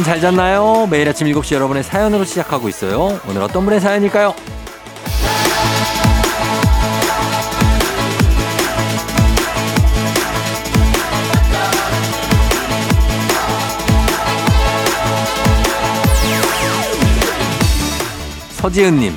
여러분 0.00 0.04
잘 0.04 0.20
잤나요? 0.20 0.86
매일 0.90 1.08
아침 1.08 1.26
7시 1.26 1.54
여러분의 1.54 1.82
사연으로 1.82 2.24
시작하고 2.24 2.70
있어요. 2.70 3.20
오늘 3.28 3.42
어떤 3.42 3.64
분의 3.64 3.80
사연일까요? 3.80 4.34
서지은님, 18.52 19.14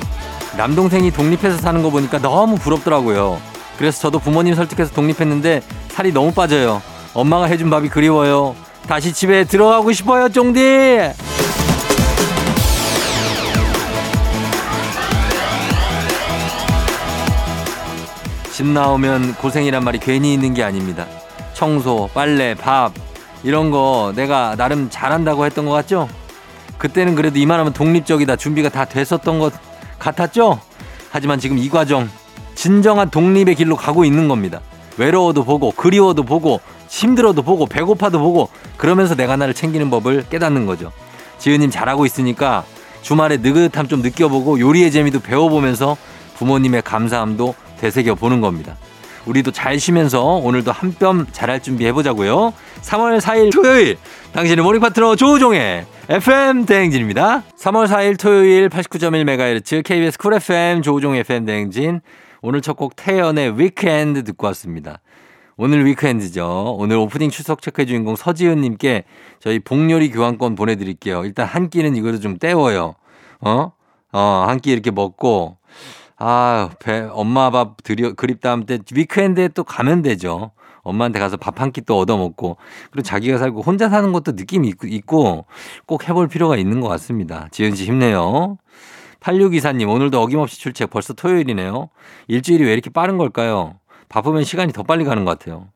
남동생이 0.58 1.10
독립해서 1.12 1.56
사는 1.58 1.82
거 1.82 1.88
보니까 1.88 2.18
너무 2.18 2.56
부럽더라고요. 2.56 3.40
그래서 3.78 4.00
저도 4.00 4.18
부모님 4.18 4.54
설득해서 4.54 4.92
독립했는데 4.92 5.62
살이 5.88 6.12
너무 6.12 6.32
빠져요. 6.32 6.82
엄마가 7.14 7.46
해준 7.46 7.70
밥이 7.70 7.88
그리워요. 7.88 8.54
다시 8.86 9.12
집에 9.12 9.44
들어가고 9.44 9.92
싶어요, 9.92 10.28
쫑디! 10.28 10.60
집 18.52 18.66
나오면 18.66 19.34
고생이란 19.36 19.82
말이 19.82 19.98
괜히 19.98 20.34
있는 20.34 20.54
게 20.54 20.62
아닙니다. 20.62 21.06
청소, 21.54 22.08
빨래, 22.14 22.54
밥, 22.54 22.92
이런 23.42 23.70
거 23.70 24.12
내가 24.14 24.54
나름 24.56 24.88
잘한다고 24.90 25.44
했던 25.44 25.64
것 25.66 25.72
같죠? 25.72 26.08
그때는 26.78 27.14
그래도 27.14 27.38
이만하면 27.38 27.72
독립적이다. 27.72 28.36
준비가 28.36 28.68
다 28.68 28.84
됐었던 28.84 29.38
것 29.38 29.52
같았죠? 29.98 30.60
하지만 31.10 31.40
지금 31.40 31.58
이 31.58 31.68
과정, 31.68 32.08
진정한 32.54 33.10
독립의 33.10 33.54
길로 33.54 33.76
가고 33.76 34.04
있는 34.04 34.28
겁니다. 34.28 34.60
외로워도 34.98 35.44
보고, 35.44 35.72
그리워도 35.72 36.22
보고, 36.22 36.60
힘들어도 36.94 37.42
보고, 37.42 37.66
배고파도 37.66 38.20
보고, 38.20 38.48
그러면서 38.76 39.16
내가 39.16 39.36
나를 39.36 39.52
챙기는 39.52 39.90
법을 39.90 40.26
깨닫는 40.30 40.64
거죠. 40.66 40.92
지은님 41.38 41.70
잘하고 41.70 42.06
있으니까 42.06 42.64
주말에 43.02 43.38
느긋함 43.38 43.88
좀 43.88 44.00
느껴보고 44.00 44.60
요리의 44.60 44.92
재미도 44.92 45.20
배워보면서 45.20 45.96
부모님의 46.36 46.82
감사함도 46.82 47.54
되새겨 47.80 48.14
보는 48.14 48.40
겁니다. 48.40 48.76
우리도 49.26 49.50
잘 49.50 49.80
쉬면서 49.80 50.22
오늘도 50.22 50.70
한 50.70 50.94
뼘 50.98 51.26
자랄 51.32 51.60
준비 51.60 51.84
해보자고요. 51.86 52.52
3월 52.82 53.20
4일 53.20 53.52
토요일 53.52 53.96
당신의 54.32 54.62
morning 54.64 54.80
파트너 54.80 55.16
조우종의 55.16 55.86
FM 56.08 56.66
대행진입니다. 56.66 57.42
3월 57.58 57.88
4일 57.88 58.18
토요일 58.18 58.68
89.1MHz 58.68 59.82
KBS 59.84 60.18
쿨 60.18 60.34
FM 60.34 60.82
조우종 60.82 61.16
FM 61.16 61.44
대행진 61.46 62.00
오늘 62.42 62.60
첫 62.60 62.76
곡 62.76 62.94
태연의 62.96 63.58
Weekend 63.58 64.22
듣고 64.24 64.46
왔습니다. 64.48 64.98
오늘 65.56 65.84
Weekend죠. 65.86 66.74
오늘 66.78 66.96
오프닝 66.96 67.30
출석 67.30 67.62
체크의 67.62 67.86
주인공 67.86 68.16
서지은님께 68.16 69.04
저희 69.40 69.60
복요리 69.60 70.10
교환권 70.10 70.56
보내드릴게요. 70.56 71.24
일단 71.24 71.46
한 71.46 71.70
끼는 71.70 71.94
이거를 71.96 72.20
좀 72.20 72.38
때워요. 72.38 72.94
어? 73.40 73.72
어, 74.12 74.44
한 74.48 74.58
끼 74.60 74.70
이렇게 74.72 74.90
먹고 74.90 75.56
아, 76.16 76.70
배, 76.80 77.00
엄마 77.12 77.50
밥 77.50 77.82
드려, 77.82 78.12
그립다 78.14 78.52
하면 78.52 78.66
때 78.66 78.78
Weekend에 78.92 79.48
또 79.48 79.64
가면 79.64 80.02
되죠. 80.02 80.52
엄마한테 80.82 81.18
가서 81.18 81.36
밥 81.36 81.60
한 81.60 81.70
끼 81.72 81.80
또 81.82 81.98
얻어먹고 81.98 82.56
그리고 82.90 83.02
자기가 83.02 83.38
살고 83.38 83.62
혼자 83.62 83.88
사는 83.88 84.12
것도 84.12 84.32
느낌이 84.32 84.72
있고 84.84 85.46
꼭 85.86 86.08
해볼 86.08 86.28
필요가 86.28 86.56
있는 86.56 86.80
것 86.80 86.88
같습니다. 86.88 87.48
지은 87.52 87.74
씨 87.74 87.84
힘내요. 87.84 88.58
8624님 89.20 89.88
오늘도 89.88 90.20
어김없이 90.20 90.60
출첵 90.60 90.90
벌써 90.90 91.14
토요일이네요. 91.14 91.88
일주일이 92.28 92.64
왜 92.64 92.72
이렇게 92.74 92.90
빠른 92.90 93.16
걸까요? 93.18 93.76
바쁘면 94.08 94.44
시간이 94.44 94.72
더 94.72 94.82
빨리 94.82 95.04
가는 95.04 95.24
것 95.24 95.38
같아요. 95.38 95.68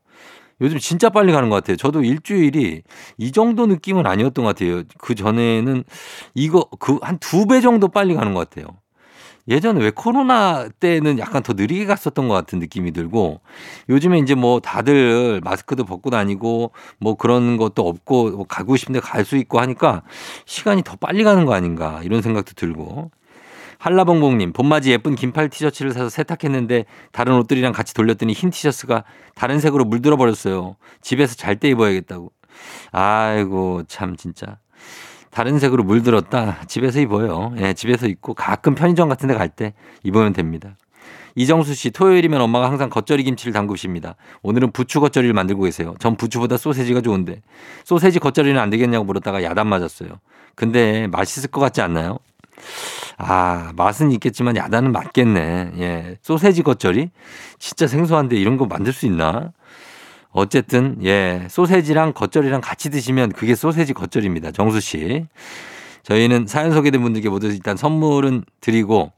요즘 0.61 0.78
진짜 0.78 1.09
빨리 1.09 1.33
가는 1.33 1.49
것 1.50 1.56
같아요. 1.56 1.77
저도 1.77 2.03
일주일이 2.03 2.83
이 3.19 3.33
정도 3.33 3.66
느낌은 3.66 4.06
아니었던 4.06 4.44
것 4.44 4.56
같아요. 4.56 4.83
그 4.99 5.15
전에는 5.15 5.84
이거 6.34 6.65
그 6.81 6.99
한 7.03 7.19
두 7.21 7.47
배 7.47 7.61
정도 7.61 7.89
빨리 7.89 8.15
가는 8.15 8.34
것 8.34 8.49
같아요. 8.50 8.66
예전에 9.49 9.81
왜 9.81 9.91
코로나 9.91 10.69
때는 10.81 11.19
약간 11.19 11.43
더 11.43 11.55
느리게 11.55 11.87
갔었던 11.87 12.28
것 12.28 12.34
같은 12.34 12.59
느낌이 12.59 12.93
들고 12.93 13.41
요즘에 13.89 14.19
이제 14.19 14.34
뭐 14.34 14.60
다들 14.60 15.41
마스크도 15.43 15.84
벗고 15.84 16.10
다니고 16.10 16.72
뭐 17.00 17.15
그런 17.15 17.56
것도 17.56 17.89
없고 17.89 18.31
뭐 18.33 18.45
가고 18.47 18.77
싶은데 18.77 19.00
갈 19.00 19.25
수 19.25 19.37
있고 19.39 19.59
하니까 19.60 20.03
시간이 20.45 20.83
더 20.83 20.97
빨리 20.97 21.25
가는 21.25 21.47
거 21.47 21.55
아닌가 21.55 22.00
이런 22.05 22.21
생각도 22.21 22.53
들고 22.55 23.10
한라봉봉님 23.78 24.53
봄맞이 24.53 24.91
예쁜 24.91 25.15
긴팔 25.15 25.49
티셔츠를 25.50 25.93
사서 25.93 26.09
세탁했는데 26.09 26.84
다른 27.12 27.34
옷들이랑 27.39 27.72
같이 27.72 27.94
돌렸더니 27.94 28.33
흰 28.33 28.50
티셔츠가 28.50 29.05
다른 29.34 29.61
색으로 29.61 29.84
물들어 29.84 30.16
버렸어요. 30.16 30.77
집에서 31.00 31.34
잘 31.37 31.56
때 31.56 31.69
입어야겠다고. 31.69 32.33
아이고 32.93 33.84
참 33.87 34.16
진짜 34.16 34.59
다른 35.31 35.59
색으로 35.59 35.84
물들었다. 35.84 36.59
집에서 36.66 37.00
입어요. 37.00 37.55
예, 37.59 37.72
집에서 37.75 38.06
입고 38.09 38.34
가끔 38.34 38.75
편의점 38.75 39.09
같은 39.09 39.28
데 39.28 39.34
갈 39.34 39.49
때 39.49 39.75
입으면 40.03 40.33
됩니다. 40.33 40.77
이정수 41.37 41.75
씨, 41.75 41.91
토요일이면 41.93 42.41
엄마가 42.41 42.69
항상 42.69 42.91
겉절이 42.91 43.22
김치를 43.22 43.53
담그십니다. 43.53 44.16
오늘은 44.43 44.72
부추 44.72 44.99
겉절이를 44.99 45.34
만들고 45.34 45.62
계세요. 45.62 45.95
전 46.00 46.16
부추보다 46.16 46.56
소세지가 46.56 47.00
좋은데. 47.00 47.43
소세지 47.84 48.19
겉절이는 48.19 48.60
안 48.60 48.71
되겠냐고 48.71 49.05
물었다가 49.05 49.45
야단 49.45 49.69
맞았어요. 49.69 50.09
근데 50.56 51.06
맛있을 51.06 51.50
것 51.53 51.60
같지 51.60 51.81
않나요? 51.81 52.19
아, 53.16 53.72
맛은 53.76 54.12
있겠지만 54.12 54.56
야단은 54.56 54.92
맞겠네. 54.92 55.72
예. 55.78 56.16
소세지 56.22 56.62
겉절이? 56.62 57.10
진짜 57.58 57.86
생소한데 57.86 58.36
이런 58.36 58.56
거 58.56 58.66
만들 58.66 58.92
수 58.92 59.06
있나? 59.06 59.52
어쨌든 60.30 60.98
예 61.04 61.47
소세지랑 61.50 62.12
겉절이랑 62.12 62.60
같이 62.60 62.91
드시면 62.91 63.32
그게 63.32 63.54
소세지 63.54 63.92
겉절입니다. 63.94 64.52
정수 64.52 64.80
씨. 64.80 65.24
저희는 66.04 66.47
사연 66.47 66.72
소개된 66.72 67.02
분들께 67.02 67.28
모두 67.28 67.48
일단 67.48 67.76
선물은 67.76 68.44
드리고 68.60 69.12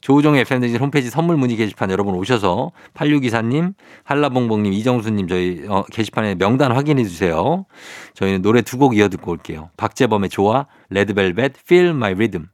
조우종의 0.00 0.42
FM등진 0.42 0.78
홈페이지 0.80 1.08
선물 1.10 1.36
문의 1.36 1.56
게시판 1.56 1.90
여러분 1.90 2.14
오셔서 2.14 2.72
8624님, 2.94 3.74
한라봉봉님, 4.04 4.72
이정수님 4.72 5.26
저희 5.28 5.64
어, 5.68 5.84
게시판에 5.90 6.34
명단 6.36 6.72
확인해 6.72 7.02
주세요. 7.04 7.64
저희는 8.14 8.42
노래 8.42 8.62
두 8.62 8.76
곡 8.78 8.96
이어 8.96 9.08
듣고 9.08 9.32
올게요. 9.32 9.70
박재범의 9.76 10.28
좋아, 10.28 10.66
레드벨벳, 10.90 11.54
Feel 11.66 11.88
My 11.90 12.12
Rhythm. 12.12 12.46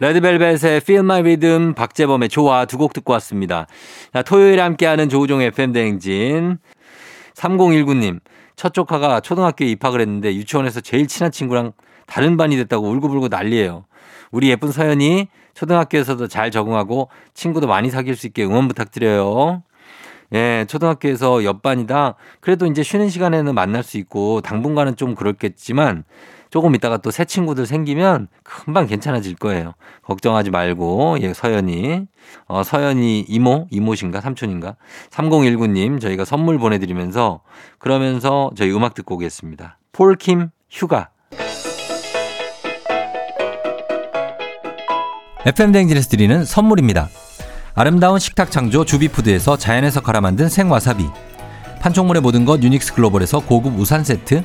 레드벨벳의 0.00 0.78
Feel 0.78 1.04
My 1.04 1.20
Rhythm, 1.20 1.74
박재범의 1.74 2.30
좋아 2.30 2.64
두 2.64 2.78
곡 2.78 2.94
듣고 2.94 3.12
왔습니다. 3.14 3.66
자, 4.14 4.22
토요일에 4.22 4.62
함께하는 4.62 5.10
조우종의 5.10 5.48
FM대행진. 5.48 6.56
3019님, 7.34 8.20
첫 8.56 8.72
조카가 8.72 9.20
초등학교에 9.20 9.68
입학을 9.68 10.00
했는데 10.00 10.34
유치원에서 10.34 10.80
제일 10.80 11.06
친한 11.06 11.30
친구랑 11.30 11.72
다른 12.06 12.38
반이 12.38 12.56
됐다고 12.56 12.88
울고불고 12.88 13.28
난리예요. 13.28 13.84
우리 14.30 14.48
예쁜 14.48 14.72
서연이 14.72 15.28
초등학교에서도 15.52 16.26
잘 16.28 16.50
적응하고 16.50 17.10
친구도 17.34 17.66
많이 17.66 17.90
사귈 17.90 18.16
수 18.16 18.26
있게 18.26 18.44
응원 18.44 18.68
부탁드려요. 18.68 19.62
예, 20.32 20.64
초등학교에서 20.66 21.44
옆반이다. 21.44 22.14
그래도 22.40 22.64
이제 22.66 22.82
쉬는 22.82 23.10
시간에는 23.10 23.54
만날 23.54 23.82
수 23.82 23.98
있고 23.98 24.40
당분간은 24.40 24.96
좀 24.96 25.14
그렇겠지만 25.14 26.04
조금 26.50 26.74
있다가 26.74 26.96
또 26.98 27.10
새 27.10 27.24
친구들 27.24 27.66
생기면 27.66 28.28
금방 28.42 28.86
괜찮아질 28.86 29.36
거예요. 29.36 29.74
걱정하지 30.02 30.50
말고, 30.50 31.18
예, 31.22 31.32
서연이. 31.32 32.06
어, 32.46 32.62
서연이 32.62 33.20
이모? 33.20 33.66
이모신가? 33.70 34.20
삼촌인가? 34.20 34.76
3019님, 35.10 36.00
저희가 36.00 36.24
선물 36.24 36.58
보내드리면서 36.58 37.40
그러면서 37.78 38.50
저희 38.56 38.72
음악 38.72 38.94
듣고 38.94 39.14
오겠습니다. 39.16 39.78
폴킴 39.92 40.50
휴가. 40.70 41.10
FM대행진에서 45.46 46.08
드리는 46.10 46.44
선물입니다. 46.44 47.08
아름다운 47.74 48.18
식탁 48.18 48.50
창조 48.50 48.84
주비푸드에서 48.84 49.56
자연에서 49.56 50.00
갈아 50.02 50.20
만든 50.20 50.48
생와사비. 50.48 51.06
판촉물의 51.80 52.20
모든 52.20 52.44
것 52.44 52.62
유닉스 52.62 52.94
글로벌에서 52.94 53.40
고급 53.40 53.78
우산 53.78 54.04
세트. 54.04 54.44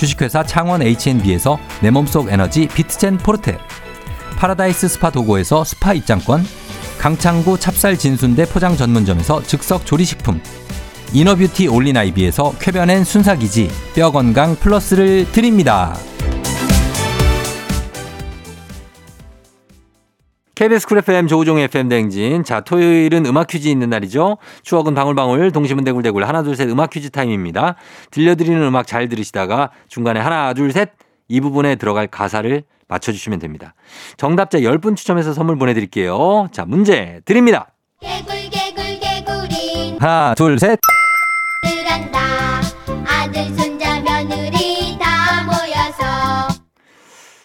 주식회사 0.00 0.42
창원 0.42 0.80
H&B에서 0.80 1.58
내 1.82 1.90
몸속 1.90 2.32
에너지 2.32 2.66
비트젠 2.68 3.18
포르테 3.18 3.58
파라다이스 4.38 4.88
스파 4.88 5.10
도고에서 5.10 5.62
스파 5.62 5.92
입장권 5.92 6.42
강창구 6.98 7.60
찹쌀 7.60 7.98
진순대 7.98 8.46
포장 8.46 8.78
전문점에서 8.78 9.42
즉석 9.42 9.84
조리식품 9.84 10.40
이너뷰티 11.12 11.68
올린아이비에서 11.68 12.54
쾌변엔 12.58 13.04
순삭이지 13.04 13.70
뼈건강 13.94 14.56
플러스를 14.56 15.30
드립니다. 15.32 15.94
KBS 20.60 20.86
쿨 20.86 20.98
FM 20.98 21.26
조우종의 21.26 21.64
FM 21.64 21.88
댕진. 21.88 22.44
자, 22.44 22.60
토요일은 22.60 23.24
음악 23.24 23.46
퀴즈 23.46 23.66
있는 23.68 23.88
날이죠. 23.88 24.36
추억은 24.62 24.94
방울방울, 24.94 25.52
동심은 25.52 25.84
대굴대굴, 25.84 26.22
하나, 26.24 26.42
둘, 26.42 26.54
셋 26.54 26.68
음악 26.68 26.90
퀴즈 26.90 27.08
타임입니다. 27.08 27.76
들려드리는 28.10 28.62
음악 28.62 28.86
잘 28.86 29.08
들으시다가 29.08 29.70
중간에 29.88 30.20
하나, 30.20 30.52
둘, 30.52 30.70
셋 30.70 30.90
이 31.28 31.40
부분에 31.40 31.76
들어갈 31.76 32.08
가사를 32.08 32.62
맞춰주시면 32.88 33.38
됩니다. 33.38 33.72
정답자 34.18 34.58
10분 34.58 34.96
추첨해서 34.96 35.32
선물 35.32 35.56
보내드릴게요. 35.56 36.48
자, 36.52 36.66
문제 36.66 37.22
드립니다. 37.24 37.68
개굴 38.02 38.50
개굴 38.50 39.00
개구리 39.00 39.96
하나, 39.98 40.34
둘, 40.34 40.58
셋. 40.58 40.78
를 41.62 41.87
한다 41.87 42.18
아들 43.06 43.44
손자 43.54 43.98
며느리 44.02 44.59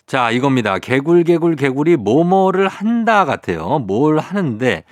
자, 0.08 0.30
이겁니다. 0.30 0.78
개굴, 0.78 1.24
개굴, 1.24 1.56
개굴이 1.56 1.96
뭐뭐를 1.96 2.68
한다 2.68 3.26
같아요. 3.26 3.80
뭘 3.80 4.20
하는데, 4.20 4.84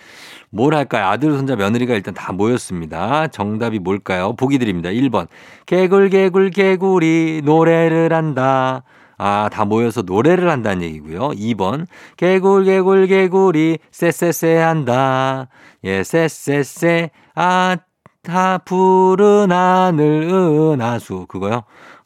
뭘 0.50 0.74
할까요? 0.74 1.06
아들, 1.06 1.34
손자, 1.38 1.56
며느리가 1.56 1.94
일단 1.94 2.16
다 2.16 2.34
모였습니다. 2.34 3.28
정답이 3.28 3.78
뭘까요? 3.78 4.34
보기 4.36 4.58
드립니다. 4.58 4.90
1번. 4.90 5.28
개굴, 5.68 6.10
개굴, 6.10 6.50
개굴이 6.50 7.42
노래를 7.44 8.12
한다. 8.12 8.84
아, 9.20 9.50
다 9.52 9.66
모여서 9.66 10.02
노래를 10.02 10.50
한다는 10.50 10.82
얘기고요. 10.82 11.30
2번. 11.30 11.86
개굴, 12.18 12.66
개굴, 12.66 13.06
개굴이 13.06 13.78
쎄쎄쎄 13.92 14.58
한다. 14.58 15.48
예, 15.84 16.04
쎄쎄쎄. 16.04 17.12
아, 17.36 17.78
다 18.24 18.58
푸른 18.58 19.52
하늘 19.52 20.24
은하수. 20.24 21.26
그거요? 21.28 21.64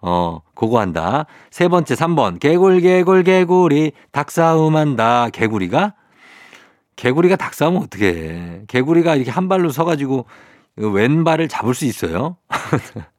어, 0.10 0.42
그거 0.56 0.80
한다. 0.80 1.26
세 1.52 1.68
번째, 1.68 1.94
3번. 1.94 2.40
개굴, 2.40 2.80
개굴, 2.80 3.24
개굴이 3.24 3.92
닭싸움 4.14 4.78
한다. 4.78 5.28
개구리가? 5.34 5.96
개구리가 6.96 7.36
닭싸움은 7.36 7.82
어떻게 7.82 8.08
해. 8.08 8.62
개구리가 8.70 9.16
이렇게 9.16 9.32
한 9.32 9.50
발로 9.50 9.70
서가지고 9.70 10.26
왼발을 10.78 11.50
잡을 11.50 11.74
수 11.74 11.84
있어요? 11.84 12.38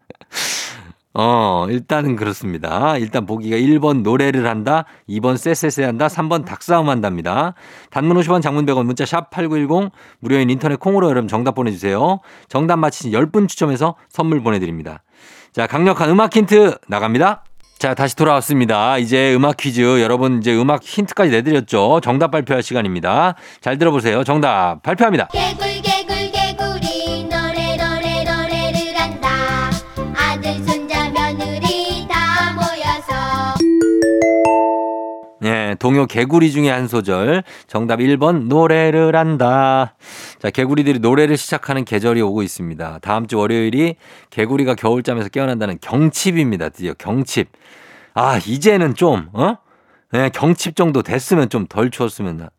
어, 1.13 1.67
일단은 1.69 2.17
그렇습니다. 2.17 2.97
일단 2.97 3.27
보기가 3.27 3.57
1번 3.57 4.03
노래를 4.03 4.47
한다, 4.47 4.85
2번 5.09 5.37
쎄쎄쎄 5.37 5.85
한다, 5.85 6.07
3번 6.07 6.47
닭싸움 6.47 6.89
한답니다. 6.89 7.55
단문 7.91 8.17
50원 8.17 8.41
장문 8.41 8.65
100원 8.65 8.87
문자 8.87 9.05
샵 9.05 9.29
8910 9.31 9.91
무료인 10.21 10.49
인터넷 10.49 10.81
콩으로 10.81 11.11
여러분 11.11 11.29
정답 11.29 11.55
보내주세요. 11.55 12.21
정답 12.49 12.77
맞히신 12.77 13.11
10분 13.13 13.49
추첨해서 13.49 13.97
선물 14.09 14.43
보내드립니다. 14.43 15.03
자, 15.59 15.67
강력한 15.67 16.09
음악 16.09 16.37
힌트 16.37 16.79
나갑니다. 16.87 17.43
자, 17.81 17.93
다시 17.93 18.15
돌아왔습니다. 18.15 18.97
이제 18.99 19.35
음악 19.35 19.57
퀴즈. 19.57 20.01
여러분 20.01 20.39
이제 20.39 20.55
음악 20.55 20.85
힌트까지 20.85 21.33
내드렸죠. 21.33 21.99
정답 22.01 22.31
발표할 22.31 22.63
시간입니다. 22.63 23.35
잘 23.61 23.77
들어보세요. 23.77 24.23
정답 24.23 24.81
발표합니다. 24.85 25.27
개굴 25.33 25.67
개굴 25.67 25.88
동요 35.79 36.07
개구리 36.07 36.51
중에 36.53 36.71
한 36.71 36.89
소절. 36.89 37.43
정답 37.67 37.99
1번 38.01 38.49
노래를 38.49 39.17
한다. 39.17 39.95
자, 40.41 40.51
개구리들이 40.51 40.99
노래를 41.01 41.37
시작하는 41.37 41.85
계절이 41.85 42.21
오고 42.23 42.43
있습니다. 42.43 42.99
다음 43.03 43.27
주 43.27 43.39
월요일이 43.39 43.97
개구리가 44.31 44.75
겨울잠에서 44.75 45.29
깨어난다는 45.29 45.79
경칩입니다. 45.81 46.71
드디어 46.71 46.95
경칩. 46.95 47.49
아, 48.15 48.39
이제는 48.47 48.95
좀 48.95 49.29
어? 49.33 49.57
예, 50.15 50.31
경칩 50.33 50.75
정도 50.77 51.03
됐으면 51.03 51.49
좀 51.51 51.67
덜 51.69 51.91
추웠으면 51.91 52.37
나. 52.39 52.51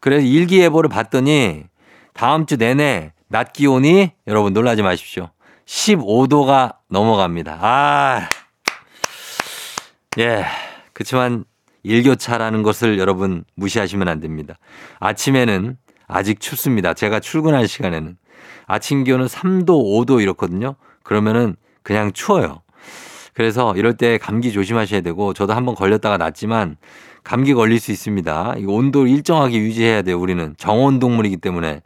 그래서 0.00 0.26
일기예보를 0.26 0.90
봤더니 0.90 1.64
다음 2.12 2.46
주 2.46 2.56
내내 2.56 3.12
낮 3.28 3.52
기온이 3.52 4.12
여러분 4.26 4.52
놀라지 4.52 4.82
마십시오. 4.82 5.30
15도가 5.64 6.74
넘어갑니다. 6.88 7.58
아. 7.60 8.28
예. 10.18 10.44
그렇지만 10.92 11.44
일교차라는 11.82 12.62
것을 12.62 12.98
여러분 12.98 13.44
무시하시면 13.54 14.08
안 14.08 14.20
됩니다. 14.20 14.58
아침에는 15.00 15.76
아직 16.06 16.40
춥습니다. 16.40 16.94
제가 16.94 17.20
출근할 17.20 17.68
시간에는. 17.68 18.16
아침 18.66 19.04
기온은 19.04 19.26
3도, 19.26 19.66
5도 19.66 20.22
이렇거든요. 20.22 20.76
그러면은 21.02 21.56
그냥 21.82 22.12
추워요. 22.12 22.62
그래서 23.34 23.74
이럴 23.76 23.96
때 23.96 24.18
감기 24.18 24.52
조심하셔야 24.52 25.00
되고 25.00 25.32
저도 25.32 25.54
한번 25.54 25.74
걸렸다가 25.74 26.18
낫지만 26.18 26.76
감기 27.24 27.54
걸릴 27.54 27.80
수 27.80 27.92
있습니다. 27.92 28.56
이 28.58 28.64
온도 28.66 29.06
일정하게 29.06 29.58
유지해야 29.58 30.02
돼요. 30.02 30.20
우리는 30.20 30.54
정온 30.58 30.98
동물이기 30.98 31.38
때문에. 31.38 31.82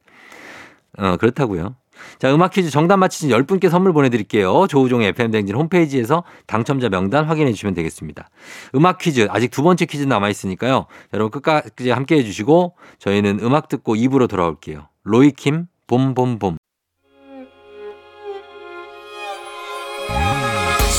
어, 0.99 1.17
그렇다고요. 1.19 1.77
자, 2.19 2.35
음악 2.35 2.53
퀴즈 2.53 2.71
정답 2.71 2.97
맞히신 2.99 3.31
10분께 3.31 3.69
선물 3.71 3.93
보내드릴게요. 3.93 4.67
조우종의 4.69 5.09
FM댕진 5.09 5.55
홈페이지에서 5.57 6.25
당첨자 6.47 6.89
명단 6.89 7.25
확인해 7.25 7.53
주시면 7.53 7.75
되겠습니다. 7.75 8.29
음악 8.75 8.99
퀴즈, 8.99 9.27
아직 9.31 9.51
두 9.51 9.63
번째 9.63 9.87
퀴즈 9.87 10.05
남아있으니까요. 10.05 10.87
여러분 11.15 11.31
끝까지 11.31 11.91
함께 11.91 12.17
해주시고 12.17 12.77
저희는 12.99 13.41
음악 13.43 13.69
듣고 13.69 13.97
입으로 13.97 14.27
돌아올게요. 14.27 14.89
로이킴, 15.05 15.67
봄봄봄. 15.87 16.57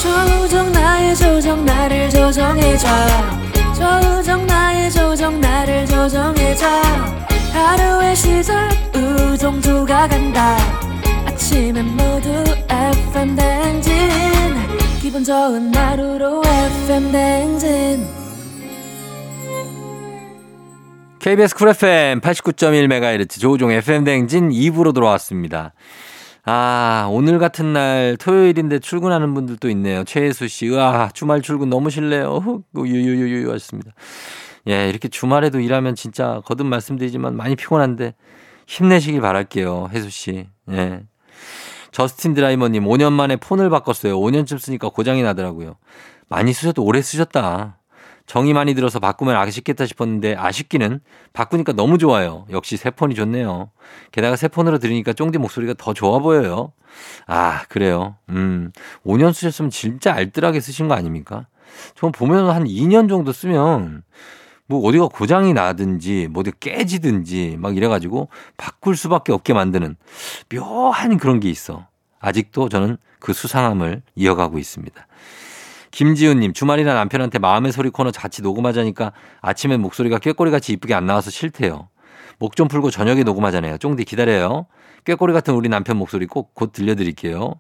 조정 0.01 0.71
나의 0.71 1.15
조정 1.15 1.65
나를 1.65 2.09
조정해줘 2.09 2.87
조정 3.75 4.45
나의 4.45 4.91
조정 4.91 5.41
나를 5.41 5.85
조정해줘 5.85 6.65
하루의 7.53 8.15
시절 8.15 8.69
우정조가 8.95 10.07
간다 10.07 10.57
아침엔 11.47 11.85
모두 11.95 12.29
FM 12.69 13.37
댕진 13.37 13.93
기분 15.01 15.23
좋은 15.23 15.73
하루로 15.73 16.41
FM 16.43 17.09
댕진 17.13 18.05
KBS 21.19 21.55
쿨 21.55 21.69
FM 21.69 22.19
89.1MHz 22.19 23.39
조우종 23.39 23.71
FM 23.71 24.03
댕진 24.03 24.49
2부로 24.49 24.93
돌아왔습니다. 24.93 25.71
아, 26.43 27.07
오늘 27.11 27.39
같은 27.39 27.71
날 27.71 28.17
토요일인데 28.19 28.79
출근하는 28.79 29.33
분들도 29.33 29.69
있네요. 29.69 30.03
최혜수 30.03 30.49
씨, 30.49 30.67
와, 30.67 31.09
주말 31.13 31.41
출근 31.41 31.69
너무 31.69 31.89
싫네요. 31.89 32.41
유유유유 32.75 33.49
하셨습니다. 33.51 33.91
예, 34.67 34.89
이렇게 34.89 35.07
주말에도 35.07 35.61
일하면 35.61 35.95
진짜 35.95 36.41
거듭 36.43 36.67
말씀드리지만 36.67 37.37
많이 37.37 37.55
피곤한데 37.55 38.15
힘내시길 38.67 39.21
바랄게요. 39.21 39.91
혜수 39.93 40.09
씨. 40.09 40.47
예. 40.71 41.03
저스틴 41.91 42.33
드라이머님, 42.33 42.85
5년 42.85 43.13
만에 43.13 43.35
폰을 43.35 43.69
바꿨어요. 43.69 44.19
5년쯤 44.19 44.59
쓰니까 44.59 44.89
고장이 44.89 45.23
나더라고요. 45.23 45.75
많이 46.29 46.53
쓰셔도 46.53 46.83
오래 46.83 47.01
쓰셨다. 47.01 47.77
정이 48.25 48.53
많이 48.53 48.75
들어서 48.75 48.99
바꾸면 48.99 49.35
아쉽겠다 49.37 49.85
싶었는데 49.85 50.35
아쉽기는 50.35 50.99
바꾸니까 51.31 51.71
너무 51.71 51.97
좋아요. 51.97 52.45
역시 52.51 52.75
새 52.75 52.89
폰이 52.89 53.15
좋네요. 53.15 53.71
게다가 54.11 54.35
새 54.35 54.49
폰으로 54.49 54.79
들으니까 54.79 55.13
쫑디 55.13 55.37
목소리가 55.37 55.75
더 55.77 55.93
좋아 55.93 56.19
보여요. 56.19 56.73
아, 57.25 57.63
그래요. 57.69 58.17
음. 58.29 58.71
5년 59.05 59.31
쓰셨으면 59.31 59.71
진짜 59.71 60.13
알뜰하게 60.13 60.59
쓰신 60.59 60.89
거 60.89 60.93
아닙니까? 60.93 61.47
저 61.95 62.09
보면 62.09 62.49
한 62.49 62.65
2년 62.65 63.07
정도 63.07 63.31
쓰면 63.31 64.03
뭐 64.67 64.85
어디가 64.87 65.07
고장이 65.07 65.53
나든지 65.53 66.27
뭐 66.29 66.41
어디 66.41 66.51
깨지든지 66.59 67.57
막 67.59 67.75
이래가지고 67.77 68.29
바꿀 68.57 68.95
수밖에 68.97 69.31
없게 69.31 69.53
만드는 69.53 69.95
묘한 70.53 71.17
그런 71.17 71.39
게 71.39 71.49
있어. 71.49 71.87
아직도 72.19 72.69
저는 72.69 72.97
그 73.19 73.33
수상함을 73.33 74.01
이어가고 74.15 74.59
있습니다. 74.59 75.07
김지훈님, 75.91 76.53
주말이나 76.53 76.93
남편한테 76.93 77.39
마음의 77.39 77.71
소리 77.71 77.89
코너 77.89 78.11
같이 78.11 78.41
녹음하자니까 78.41 79.13
아침에 79.41 79.77
목소리가 79.77 80.19
꾀꼬리같이 80.19 80.73
이쁘게 80.73 80.93
안 80.93 81.05
나와서 81.05 81.31
싫대요. 81.31 81.89
목 82.39 82.55
좀 82.55 82.67
풀고 82.67 82.91
저녁에 82.91 83.23
녹음하자네요. 83.23 83.77
쫑디 83.79 84.03
기다려요. 84.03 84.67
꾀꼬리 85.05 85.33
같은 85.33 85.53
우리 85.55 85.69
남편 85.69 85.97
목소리 85.97 86.27
꼭 86.27 86.53
곧 86.53 86.71
들려드릴게요. 86.71 87.55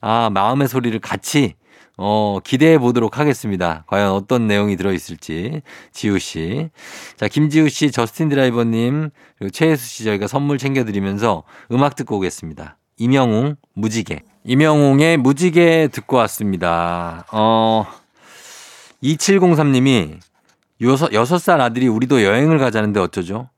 아, 0.00 0.30
마음의 0.32 0.68
소리를 0.68 0.98
같이 1.00 1.54
어, 1.98 2.38
기대해 2.44 2.78
보도록 2.78 3.18
하겠습니다. 3.18 3.84
과연 3.86 4.10
어떤 4.10 4.46
내용이 4.46 4.76
들어있을지. 4.76 5.62
지우 5.92 6.18
씨. 6.18 6.68
자, 7.16 7.26
김지우 7.26 7.68
씨, 7.70 7.90
저스틴 7.90 8.28
드라이버님, 8.28 9.10
그리고 9.38 9.50
최혜수 9.50 9.86
씨 9.86 10.04
저희가 10.04 10.26
선물 10.26 10.58
챙겨드리면서 10.58 11.44
음악 11.72 11.96
듣고 11.96 12.16
오겠습니다. 12.18 12.76
임영웅, 12.98 13.56
무지개. 13.74 14.20
임영웅의 14.44 15.16
무지개 15.16 15.88
듣고 15.90 16.16
왔습니다. 16.18 17.24
어, 17.32 17.86
2703님이 19.02 20.18
여섯, 20.82 21.12
여섯 21.14 21.38
살 21.38 21.60
아들이 21.60 21.88
우리도 21.88 22.22
여행을 22.22 22.58
가자는데 22.58 23.00
어쩌죠? 23.00 23.48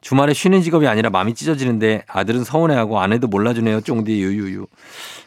주말에 0.00 0.32
쉬는 0.32 0.62
직업이 0.62 0.86
아니라 0.86 1.10
마음이 1.10 1.34
찢어지는데 1.34 2.04
아들은 2.06 2.44
서운해하고 2.44 3.00
아내도 3.00 3.26
몰라주네요. 3.26 3.80
쫑디 3.80 4.12
유유유. 4.22 4.66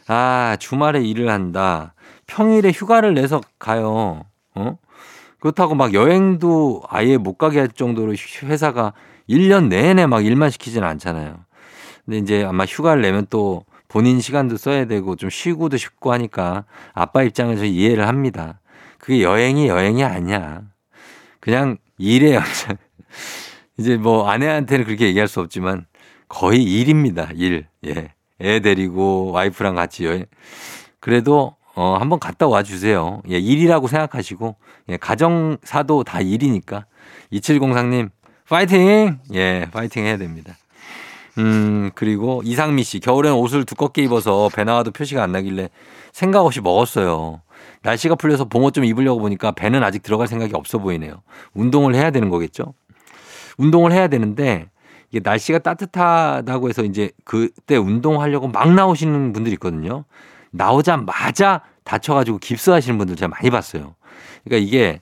아, 0.08 0.56
주말에 0.58 1.02
일을 1.02 1.28
한다. 1.28 1.94
평일에 2.32 2.70
휴가를 2.70 3.12
내서 3.12 3.42
가요. 3.58 4.24
어? 4.54 4.78
그렇다고 5.38 5.74
막 5.74 5.92
여행도 5.92 6.82
아예 6.88 7.18
못 7.18 7.36
가게 7.36 7.58
할 7.58 7.68
정도로 7.68 8.14
회사가 8.44 8.94
1년 9.28 9.68
내내 9.68 10.06
막 10.06 10.24
일만 10.24 10.48
시키지는 10.48 10.86
않잖아요. 10.88 11.36
근데 12.04 12.18
이제 12.18 12.44
아마 12.44 12.64
휴가를 12.64 13.02
내면 13.02 13.26
또 13.28 13.64
본인 13.88 14.20
시간도 14.20 14.56
써야 14.56 14.86
되고 14.86 15.14
좀 15.16 15.28
쉬고도 15.28 15.76
싶고 15.76 16.12
하니까 16.12 16.64
아빠 16.94 17.22
입장에서 17.22 17.64
이해를 17.64 18.08
합니다. 18.08 18.60
그게 18.98 19.22
여행이 19.22 19.68
여행이 19.68 20.02
아니야. 20.02 20.62
그냥 21.38 21.76
일의 21.98 22.34
연장. 22.34 22.76
이제 23.78 23.96
뭐 23.96 24.28
아내한테는 24.28 24.86
그렇게 24.86 25.06
얘기할 25.06 25.28
수 25.28 25.40
없지만 25.40 25.86
거의 26.28 26.62
일입니다. 26.62 27.28
일. 27.34 27.66
예. 27.86 28.14
애 28.40 28.60
데리고 28.60 29.32
와이프랑 29.32 29.74
같이 29.74 30.06
여행. 30.06 30.24
그래도 30.98 31.56
어, 31.74 31.96
한번 31.98 32.18
갔다 32.18 32.46
와 32.46 32.62
주세요. 32.62 33.22
예, 33.30 33.38
일이라고 33.38 33.86
생각하시고, 33.86 34.56
예, 34.90 34.96
가정사도 34.96 36.04
다 36.04 36.20
일이니까. 36.20 36.84
2703님, 37.32 38.10
파이팅! 38.48 39.18
예, 39.32 39.66
파이팅 39.72 40.04
해야 40.04 40.18
됩니다. 40.18 40.54
음, 41.38 41.90
그리고 41.94 42.42
이상미 42.44 42.82
씨, 42.84 43.00
겨울엔 43.00 43.32
옷을 43.32 43.64
두껍게 43.64 44.02
입어서 44.02 44.50
배 44.54 44.64
나와도 44.64 44.90
표시가 44.90 45.22
안 45.22 45.32
나길래 45.32 45.70
생각 46.12 46.44
없이 46.44 46.60
먹었어요. 46.60 47.40
날씨가 47.82 48.16
풀려서 48.16 48.44
봄옷 48.46 48.74
좀 48.74 48.84
입으려고 48.84 49.20
보니까 49.20 49.52
배는 49.52 49.82
아직 49.82 50.02
들어갈 50.02 50.28
생각이 50.28 50.52
없어 50.54 50.78
보이네요. 50.78 51.22
운동을 51.54 51.94
해야 51.94 52.10
되는 52.10 52.28
거겠죠? 52.28 52.74
운동을 53.56 53.92
해야 53.92 54.08
되는데, 54.08 54.66
이게 55.10 55.20
날씨가 55.22 55.60
따뜻하다고 55.60 56.68
해서 56.68 56.82
이제 56.82 57.10
그때 57.24 57.76
운동하려고 57.76 58.48
막 58.48 58.72
나오시는 58.72 59.32
분들이 59.32 59.54
있거든요. 59.54 60.04
나오자마자 60.52 61.62
다쳐가지고 61.84 62.38
깁스하시는 62.38 62.96
분들 62.98 63.16
제가 63.16 63.28
많이 63.28 63.50
봤어요. 63.50 63.96
그러니까 64.44 64.66
이게 64.66 65.00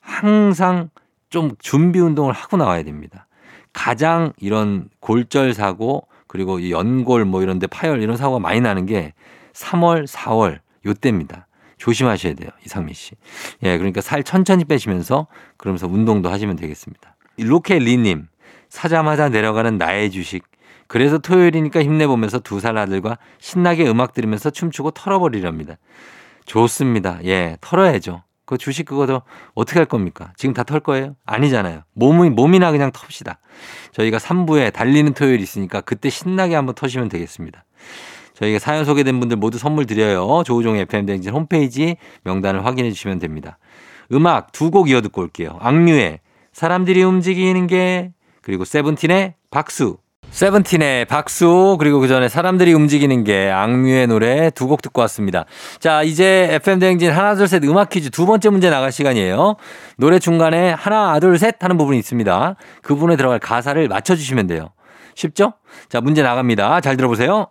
항상 0.00 0.90
좀 1.28 1.52
준비 1.58 2.00
운동을 2.00 2.32
하고 2.32 2.56
나와야 2.56 2.82
됩니다. 2.82 3.26
가장 3.72 4.32
이런 4.38 4.88
골절 5.00 5.52
사고 5.52 6.06
그리고 6.26 6.58
이 6.58 6.70
연골 6.70 7.24
뭐 7.24 7.42
이런 7.42 7.58
데 7.58 7.66
파열 7.66 8.02
이런 8.02 8.16
사고가 8.16 8.38
많이 8.38 8.60
나는 8.60 8.86
게 8.86 9.12
3월, 9.52 10.06
4월 10.06 10.60
요때입니다. 10.86 11.46
조심하셔야 11.78 12.34
돼요. 12.34 12.50
이상민 12.64 12.94
씨. 12.94 13.12
예, 13.62 13.76
그러니까 13.76 14.00
살 14.00 14.22
천천히 14.22 14.64
빼시면서 14.64 15.26
그러면서 15.56 15.86
운동도 15.86 16.30
하시면 16.30 16.56
되겠습니다. 16.56 17.16
로케 17.38 17.78
리님, 17.78 18.28
사자마자 18.68 19.28
내려가는 19.28 19.76
나의 19.76 20.10
주식. 20.10 20.44
그래서 20.86 21.18
토요일이니까 21.18 21.82
힘내보면서 21.82 22.38
두 22.40 22.60
살 22.60 22.76
아들과 22.78 23.18
신나게 23.40 23.88
음악 23.88 24.12
들으면서 24.12 24.50
춤추고 24.50 24.92
털어버리렵니다. 24.92 25.76
좋습니다. 26.46 27.18
예, 27.24 27.56
털어야죠. 27.60 28.22
그 28.46 28.58
주식 28.58 28.84
그거도 28.84 29.22
어떻게 29.54 29.78
할 29.78 29.86
겁니까? 29.86 30.32
지금 30.36 30.52
다 30.54 30.64
털 30.64 30.80
거예요? 30.80 31.16
아니잖아요. 31.24 31.82
몸이, 31.94 32.28
몸이나 32.30 32.70
그냥 32.72 32.90
텁시다. 32.92 33.38
저희가 33.92 34.18
3부에 34.18 34.72
달리는 34.72 35.12
토요일 35.14 35.40
있으니까 35.40 35.80
그때 35.80 36.10
신나게 36.10 36.54
한번 36.54 36.74
터시면 36.74 37.08
되겠습니다. 37.08 37.64
저희가 38.34 38.58
사연 38.58 38.84
소개된 38.84 39.18
분들 39.20 39.36
모두 39.38 39.58
선물 39.58 39.86
드려요. 39.86 40.42
조우종 40.44 40.76
FM 40.76 41.06
댕진 41.06 41.32
홈페이지 41.32 41.96
명단을 42.24 42.64
확인해 42.66 42.90
주시면 42.90 43.18
됩니다. 43.18 43.58
음악 44.12 44.52
두 44.52 44.70
곡 44.70 44.90
이어 44.90 45.00
듣고 45.00 45.22
올게요. 45.22 45.56
악뮤의 45.60 46.20
사람들이 46.52 47.02
움직이는 47.02 47.66
게 47.66 48.12
그리고 48.42 48.64
세븐틴의 48.66 49.34
박수 49.50 49.96
세븐틴의 50.34 51.04
박수 51.04 51.76
그리고 51.78 52.00
그 52.00 52.08
전에 52.08 52.28
사람들이 52.28 52.72
움직이는 52.74 53.22
게 53.22 53.50
악뮤의 53.52 54.08
노래 54.08 54.50
두 54.50 54.66
곡 54.66 54.82
듣고 54.82 55.00
왔습니다. 55.02 55.44
자 55.78 56.02
이제 56.02 56.48
FM 56.50 56.80
대행진 56.80 57.12
하나 57.12 57.36
둘 57.36 57.46
셋 57.46 57.62
음악 57.64 57.88
퀴즈 57.90 58.10
두 58.10 58.26
번째 58.26 58.48
문제 58.50 58.68
나갈 58.68 58.90
시간이에요. 58.90 59.54
노래 59.96 60.18
중간에 60.18 60.72
하나 60.72 61.20
둘 61.20 61.38
셋 61.38 61.62
하는 61.62 61.76
부분이 61.78 61.98
있습니다. 62.00 62.56
그 62.82 62.94
부분에 62.96 63.16
들어갈 63.16 63.38
가사를 63.38 63.86
맞춰주시면 63.86 64.48
돼요. 64.48 64.70
쉽죠? 65.14 65.52
자 65.88 66.00
문제 66.00 66.22
나갑니다. 66.22 66.80
잘 66.80 66.96
들어보세요. 66.96 67.46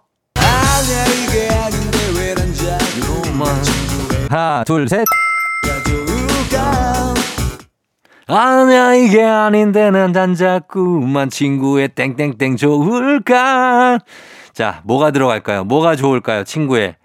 하나 4.29 4.63
둘 4.65 4.89
셋. 4.89 5.05
아니야 8.27 8.93
이게 8.95 9.21
아닌데 9.21 9.91
난 9.91 10.33
자꾸만 10.33 11.29
친구의 11.29 11.89
땡땡땡 11.89 12.55
좋을까? 12.55 13.99
자 14.53 14.81
뭐가 14.85 15.11
들어갈까요? 15.11 15.65
뭐가 15.65 15.95
좋을까요 15.95 16.45
친구의? 16.45 16.95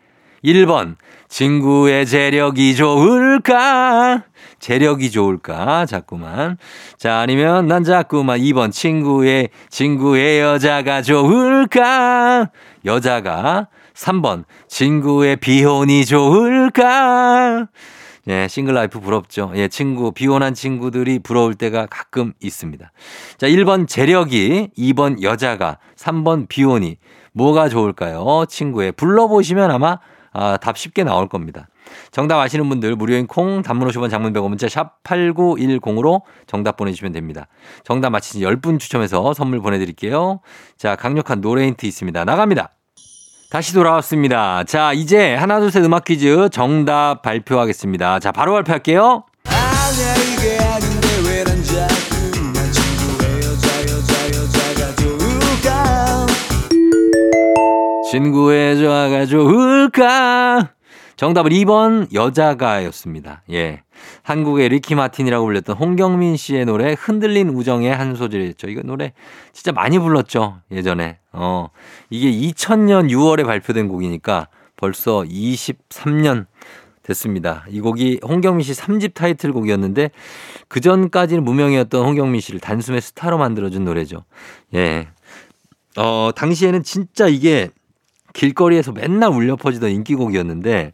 1번 0.45 0.95
친구의 1.29 2.07
재력이 2.07 2.77
좋을까? 2.77 4.23
재력이 4.61 5.11
좋을까? 5.11 5.87
자꾸만. 5.87 6.57
자 6.97 7.19
아니면 7.19 7.67
난 7.67 7.83
자꾸만 7.83 8.39
2번 8.41 8.71
친구의 8.73 9.51
친구의 9.69 10.41
여자가 10.41 11.03
좋을까? 11.03 12.51
여자가. 12.85 13.67
3번 13.95 14.45
친구의 14.69 15.37
비혼이 15.37 16.05
좋을까 16.07 17.67
예, 18.29 18.47
single 18.47 18.75
life 18.75 19.01
부럽죠. 19.01 19.53
예, 19.55 19.69
친구, 19.69 20.13
비혼한 20.13 20.53
친구들이 20.53 21.19
부러울 21.21 21.55
때가 21.55 21.87
가끔 21.87 22.35
있습니다. 22.41 22.93
자, 23.39 23.47
1번 23.47 23.89
재력이, 23.89 24.69
2번 24.77 25.23
여자가, 25.23 25.79
3번 25.97 26.47
비혼이. 26.49 26.99
뭐가 27.33 27.69
좋을까요? 27.69 28.45
친구의. 28.49 28.93
불러보시면 28.93 29.71
아마 29.71 29.99
아, 30.33 30.59
답 30.59 30.77
쉽게 30.77 31.05
나올 31.05 31.29
겁니다. 31.29 31.69
정답 32.11 32.39
아시는 32.39 32.69
분들 32.69 32.97
무료인 32.97 33.27
콩 33.27 33.63
단문 33.63 33.89
50원 33.89 34.11
장문 34.11 34.35
100원 34.35 34.49
문자 34.51 34.69
샵 34.69 35.03
8910으로 35.05 36.23
정답 36.47 36.77
보내주시면 36.77 37.13
됩니다. 37.13 37.47
정답 37.83 38.11
맞히신 38.11 38.43
10분 38.43 38.79
추첨해서 38.79 39.33
선물 39.33 39.61
보내드릴게요. 39.61 40.41
자, 40.77 40.97
강력한 40.97 41.41
노래 41.41 41.67
힌트 41.67 41.87
있습니다. 41.87 42.25
나갑니다. 42.25 42.78
다시 43.51 43.73
돌아왔습니다. 43.73 44.63
자, 44.65 44.93
이제 44.93 45.35
하나, 45.35 45.59
둘, 45.59 45.71
셋 45.71 45.83
음악 45.83 46.05
퀴즈 46.05 46.51
정답 46.53 47.23
발표하겠습니다. 47.23 48.19
자, 48.19 48.31
바로 48.31 48.53
발표할게요. 48.53 49.25
친구의 58.11 58.83
여자가 58.85 59.27
좋을까? 59.27 60.71
정답은 61.19 61.51
2번 61.51 62.15
여자가였습니다. 62.15 63.43
예. 63.51 63.83
한국의 64.23 64.69
리키 64.69 64.95
마틴이라고 64.95 65.47
불렸던 65.47 65.77
홍경민 65.77 66.37
씨의 66.37 66.65
노래 66.65 66.95
흔들린 66.97 67.49
우정의 67.49 67.93
한 67.93 68.15
소절이었죠. 68.15 68.69
이거 68.69 68.83
노래 68.85 69.13
진짜 69.53 69.73
많이 69.73 69.99
불렀죠. 69.99 70.61
예전에. 70.71 71.19
어. 71.33 71.71
이게 72.09 72.31
2000년 72.31 73.11
6월에 73.11 73.45
발표된 73.45 73.89
곡이니까 73.89 74.47
벌써 74.77 75.25
23년 75.25 76.47
됐습니다. 77.03 77.65
이 77.69 77.81
곡이 77.81 78.21
홍경민 78.23 78.63
씨 78.63 78.73
3집 78.75 79.15
타이틀곡이었는데 79.15 80.13
그 80.69 80.81
전까지는 80.81 81.43
무명이었던 81.43 82.01
홍경민 82.01 82.41
씨를 82.41 82.61
단숨에 82.61 83.01
스타로 83.01 83.39
만들어준 83.39 83.85
노래죠. 83.85 84.23
예. 84.75 85.09
어, 85.97 86.31
당시에는 86.37 86.85
진짜 86.85 87.27
이게 87.27 87.71
길거리에서 88.35 88.93
맨날 88.93 89.31
울려 89.31 89.57
퍼지던 89.57 89.91
인기곡이었는데 89.91 90.93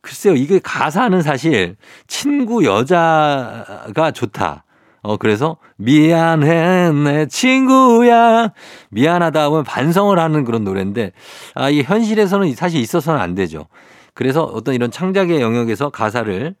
글쎄요, 0.00 0.34
이게 0.34 0.58
가사는 0.58 1.22
사실 1.22 1.76
친구 2.08 2.64
여자가 2.64 4.10
좋다. 4.12 4.64
어, 5.02 5.16
그래서 5.16 5.56
미안해, 5.76 6.92
내 6.92 7.26
친구야. 7.26 8.52
미안하다 8.90 9.44
하면 9.44 9.64
반성을 9.64 10.16
하는 10.18 10.44
그런 10.44 10.62
노래인데, 10.64 11.12
아, 11.54 11.70
이게 11.70 11.82
현실에서는 11.82 12.52
사실 12.54 12.80
있어서는 12.80 13.20
안 13.20 13.34
되죠. 13.34 13.66
그래서 14.14 14.42
어떤 14.44 14.74
이런 14.74 14.90
창작의 14.90 15.40
영역에서 15.40 15.90
가사를 15.90 16.54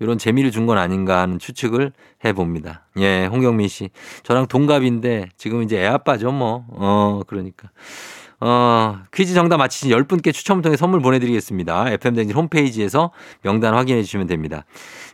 이런 0.00 0.18
재미를 0.18 0.50
준 0.50 0.66
건 0.66 0.76
아닌가 0.78 1.20
하는 1.20 1.38
추측을 1.38 1.92
해봅니다. 2.24 2.86
예, 2.98 3.26
홍경민 3.26 3.68
씨. 3.68 3.90
저랑 4.24 4.46
동갑인데 4.48 5.28
지금 5.36 5.62
이제 5.62 5.82
애 5.82 5.86
아빠죠, 5.86 6.32
뭐. 6.32 6.64
어, 6.70 7.20
그러니까. 7.26 7.68
어, 8.48 9.00
퀴즈 9.12 9.34
정답 9.34 9.56
맞히신 9.56 9.90
10분께 9.90 10.32
추첨을 10.32 10.62
통해 10.62 10.76
선물 10.76 11.00
보내드리겠습니다. 11.00 11.90
FM댕진 11.90 12.36
홈페이지에서 12.36 13.10
명단 13.42 13.74
확인해 13.74 14.04
주시면 14.04 14.28
됩니다. 14.28 14.64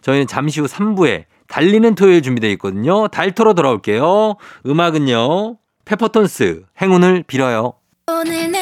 저희는 0.02 0.26
잠시 0.26 0.60
후 0.60 0.66
3부에 0.66 1.24
달리는 1.48 1.94
토요일 1.94 2.20
준비되어 2.20 2.50
있거든요. 2.52 3.08
달토로 3.08 3.54
돌아올게요. 3.54 4.34
음악은요. 4.66 5.56
페퍼톤스 5.86 6.64
행운을 6.82 7.24
빌어요. 7.26 7.72
오늘 8.06 8.50
내 8.50 8.61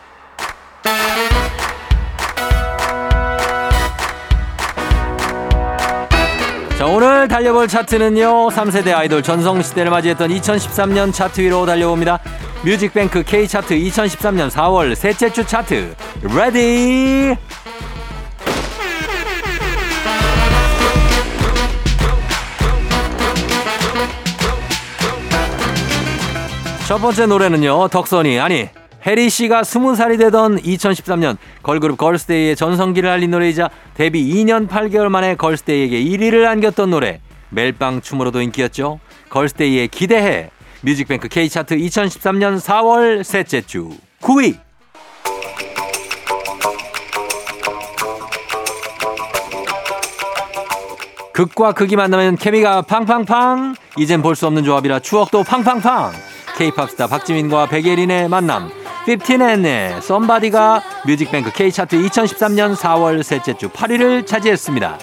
오늘 6.93 7.29
달려볼 7.29 7.69
차트는요, 7.69 8.49
3세대 8.49 8.93
아이돌 8.93 9.23
전성시대를 9.23 9.89
맞이했던 9.89 10.29
2013년 10.29 11.13
차트 11.13 11.39
위로 11.39 11.65
달려봅니다. 11.65 12.19
뮤직뱅크 12.65 13.23
K차트 13.23 13.75
2013년 13.75 14.49
4월 14.49 14.93
셋째 14.93 15.31
주 15.31 15.45
차트, 15.45 15.95
Ready! 16.35 17.37
첫 26.89 26.97
번째 26.97 27.25
노래는요, 27.25 27.87
덕선이, 27.87 28.37
아니, 28.41 28.67
혜리 29.05 29.29
씨가 29.29 29.61
20살이 29.63 30.17
되던 30.19 30.59
2013년 30.61 31.37
걸그룹 31.63 31.97
걸스데이의 31.97 32.55
전성기를 32.55 33.09
알린 33.09 33.31
노래이자 33.31 33.69
데뷔 33.95 34.23
2년 34.35 34.67
8개월 34.67 35.09
만에 35.09 35.35
걸스데이에게 35.35 36.03
1위를 36.03 36.45
안겼던 36.45 36.91
노래. 36.91 37.19
멜빵 37.49 38.01
춤으로도 38.01 38.41
인기였죠. 38.41 38.99
걸스데이의 39.29 39.87
기대해. 39.87 40.51
뮤직뱅크 40.81 41.27
K차트 41.27 41.77
2013년 41.77 42.59
4월 42.59 43.23
셋째 43.23 43.61
주 43.61 43.89
9위. 44.21 44.57
극과 51.33 51.71
극이 51.73 51.95
만나면 51.95 52.35
케미가 52.35 52.83
팡팡팡. 52.83 53.75
이젠 53.97 54.21
볼 54.21 54.35
수 54.35 54.45
없는 54.47 54.63
조합이라 54.63 54.99
추억도 54.99 55.43
팡팡팡. 55.43 56.11
K-팝 56.57 56.89
스타 56.89 57.07
박지민과 57.07 57.67
백예린의 57.67 58.29
만남. 58.29 58.80
15N의 59.05 60.01
썸바디가 60.01 60.83
뮤직뱅크 61.05 61.51
K차트 61.51 61.97
2013년 61.97 62.75
4월 62.75 63.23
셋째 63.23 63.53
주 63.53 63.69
8위를 63.69 64.25
차지했습니다. 64.25 64.97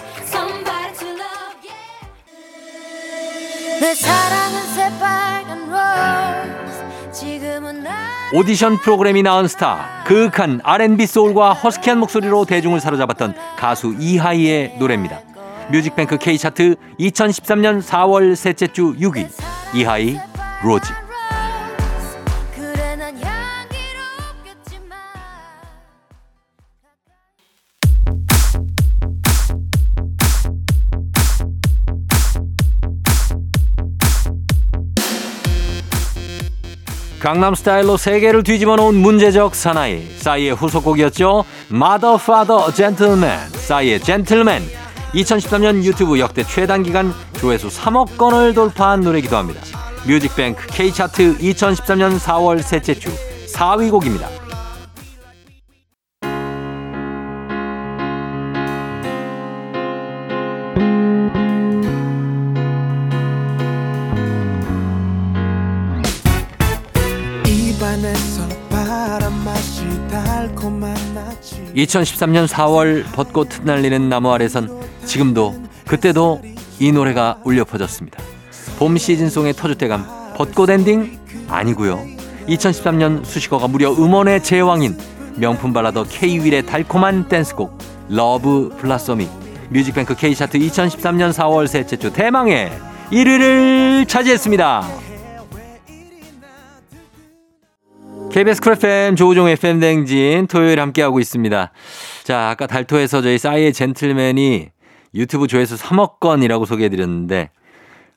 오디션 8.31 8.77
프로그램이 8.77 9.23
낳은 9.23 9.47
스타, 9.47 10.03
그윽한 10.05 10.61
R&B 10.63 11.07
소울과 11.07 11.53
허스키한 11.53 11.97
목소리로 11.99 12.45
대중을 12.45 12.79
사로잡았던 12.79 13.33
가수 13.57 13.95
이하이의 13.97 14.75
노래입니다. 14.77 15.19
뮤직뱅크 15.71 16.17
K차트 16.17 16.75
2013년 16.99 17.81
4월 17.81 18.35
셋째 18.35 18.67
주 18.67 18.95
6위 18.95 19.27
이하이 19.73 20.17
Rose 20.63 21.08
강남 37.29 37.53
스타일로 37.53 37.95
세계를 37.95 38.41
뒤집어 38.41 38.75
놓은 38.75 38.95
문제적 38.95 39.53
사나이 39.53 40.01
싸이의 40.17 40.55
후속곡이었죠. 40.55 41.45
Mother, 41.71 42.17
Father, 42.19 42.73
Gentleman 42.73 43.51
싸이의 43.51 43.99
젠틀맨 43.99 44.63
2013년 45.13 45.83
유튜브 45.83 46.17
역대 46.19 46.43
최단기간 46.43 47.13
조회수 47.33 47.67
3억 47.67 48.17
건을 48.17 48.55
돌파한 48.55 49.01
노래이기도 49.01 49.37
합니다. 49.37 49.61
뮤직뱅크 50.07 50.65
K차트 50.69 51.37
2013년 51.37 52.17
4월 52.17 52.63
셋째 52.63 52.95
주 52.95 53.11
4위 53.53 53.91
곡입니다. 53.91 54.27
2013년 71.75 72.47
4월 72.47 73.03
벚꽃 73.13 73.59
흩날리는 73.59 74.09
나무 74.09 74.31
아래선 74.31 74.69
지금도 75.05 75.61
그때도 75.87 76.41
이 76.79 76.91
노래가 76.91 77.39
울려 77.43 77.63
퍼졌습니다. 77.65 78.19
봄 78.77 78.97
시즌송의 78.97 79.53
터줏대감 79.53 80.35
벚꽃 80.35 80.69
엔딩 80.69 81.19
아니고요. 81.47 81.99
2013년 82.47 83.23
수식어가 83.23 83.67
무려 83.67 83.91
음원의 83.91 84.43
제왕인 84.43 84.97
명품 85.35 85.73
발라더 85.73 86.05
K-윌의 86.05 86.65
달콤한 86.65 87.27
댄스곡 87.27 87.77
Love 88.09 88.69
Blossom이 88.79 89.27
뮤직뱅크 89.69 90.15
K차트 90.15 90.57
2013년 90.57 91.31
4월 91.31 91.67
셋째 91.67 91.97
주 91.97 92.11
대망의 92.11 92.71
1위를 93.11 94.07
차지했습니다. 94.07 95.08
KBS 98.31 98.61
쿨 98.61 98.73
FM 98.73 99.15
조우종 99.15 99.49
FM 99.49 99.79
댕진 99.79 100.45
토요일 100.45 100.79
함께하고 100.79 101.19
있습니다. 101.19 101.71
자, 102.23 102.49
아까 102.49 102.67
달토에서 102.67 103.23
저희 103.23 103.39
싸이의 103.39 103.73
Gentleman이 103.73 104.69
유튜브 105.15 105.47
조회수 105.47 105.75
3억 105.75 106.19
건이라고 106.19 106.65
소개해드렸는데, 106.65 107.49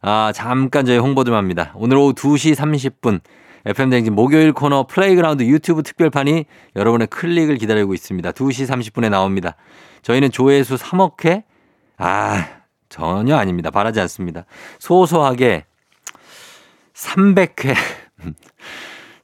아, 0.02 0.30
잠깐 0.34 0.84
저희 0.84 0.98
홍보 0.98 1.24
좀 1.24 1.34
합니다. 1.34 1.72
오늘 1.74 1.96
오후 1.96 2.12
2시 2.12 2.54
30분 2.54 3.20
FM 3.64 3.88
댕진 3.88 4.14
목요일 4.14 4.52
코너 4.52 4.86
Playground 4.86 5.44
유튜브 5.44 5.82
특별판이 5.82 6.44
여러분의 6.76 7.06
클릭을 7.06 7.56
기다리고 7.56 7.94
있습니다. 7.94 8.32
2시 8.32 8.68
30분에 8.68 9.08
나옵니다. 9.08 9.56
저희는 10.02 10.30
조회수 10.30 10.74
3억 10.74 11.24
회? 11.24 11.44
아, 11.96 12.48
전혀 12.90 13.36
아닙니다. 13.36 13.70
바라지 13.70 13.98
않습니다. 14.00 14.44
소소하게 14.78 15.64
300회. 16.94 17.74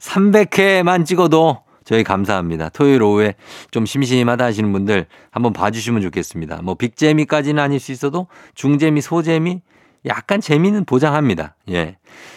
300회만 0.09 1.05
찍어도 1.05 1.59
저희 1.85 2.03
감사합니다. 2.05 2.69
토요일 2.71 3.03
오후에 3.03 3.35
좀 3.71 3.87
심심하다 3.87 4.45
하시는 4.45 4.73
분들 4.73 5.07
한번 5.31 5.53
봐주시면 5.53 6.03
좋겠습니다. 6.03 6.61
뭐 6.63 6.75
빅재미까지는 6.75 7.63
아닐 7.63 7.81
수 7.81 7.93
있어도 7.93 8.27
중재미, 8.55 9.01
소재미 9.01 9.61
약간 10.07 10.41
재미는 10.41 10.85
보장합니다. 10.85 11.57
예. 11.71 11.97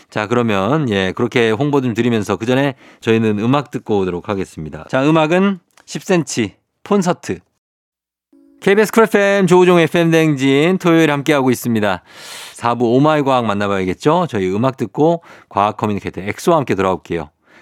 자, 0.09 0.27
그러면 0.27 0.89
예, 0.89 1.13
그렇게 1.15 1.51
홍보 1.51 1.81
좀 1.81 1.93
드리면서 1.93 2.35
그 2.35 2.45
전에 2.45 2.75
저희는 3.01 3.39
음악 3.39 3.71
듣고 3.71 3.99
오도록 3.99 4.29
하겠습니다. 4.29 4.85
자, 4.89 5.07
음악은 5.07 5.59
10cm 5.85 6.51
콘서트. 6.87 7.39
KBS 8.61 8.91
쿨 8.91 9.03
FM 9.05 9.47
조우종 9.47 9.79
FM 9.79 10.11
대행진 10.11 10.77
토요일 10.77 11.11
함께하고 11.11 11.49
있습니다. 11.49 12.03
4부 12.55 12.81
오마이 12.83 13.23
과학 13.23 13.45
만나봐야겠죠? 13.45 14.27
저희 14.29 14.53
음악 14.53 14.77
듣고 14.77 15.23
과학 15.49 15.77
커뮤니케이터 15.77 16.21
엑소와 16.21 16.57
함께 16.57 16.75
돌아올게요. 16.75 17.29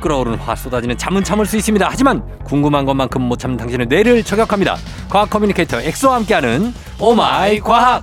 끓어오르는 0.00 0.38
화 0.38 0.56
쏟아지는 0.56 0.96
잠은 0.98 1.22
참을 1.22 1.46
수 1.46 1.56
있습니다. 1.56 1.86
하지만 1.90 2.22
궁금한 2.44 2.84
것만큼 2.84 3.22
못 3.22 3.38
참는 3.38 3.56
당신의 3.56 3.86
뇌를 3.86 4.24
저격합니다. 4.24 4.76
과학 5.08 5.30
커뮤니케이터 5.30 5.80
엑소와 5.80 6.16
함께하는 6.16 6.74
오마이 6.98 7.60
과학. 7.60 8.02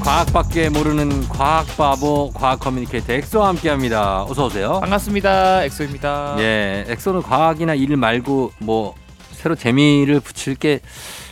과학밖에 0.00 0.70
모르는 0.70 1.28
과학 1.28 1.66
바보 1.76 2.32
과학 2.32 2.58
커뮤니케이터 2.58 3.12
엑소와 3.12 3.48
함께합니다. 3.48 4.24
어서 4.24 4.46
오세요. 4.46 4.80
반갑습니다. 4.80 5.64
엑소입니다. 5.64 6.36
예, 6.38 6.84
엑소는 6.88 7.22
과학이나 7.22 7.74
일 7.74 7.96
말고 7.96 8.52
뭐 8.58 8.94
새로 9.32 9.54
재미를 9.54 10.20
붙일 10.20 10.54
게 10.54 10.80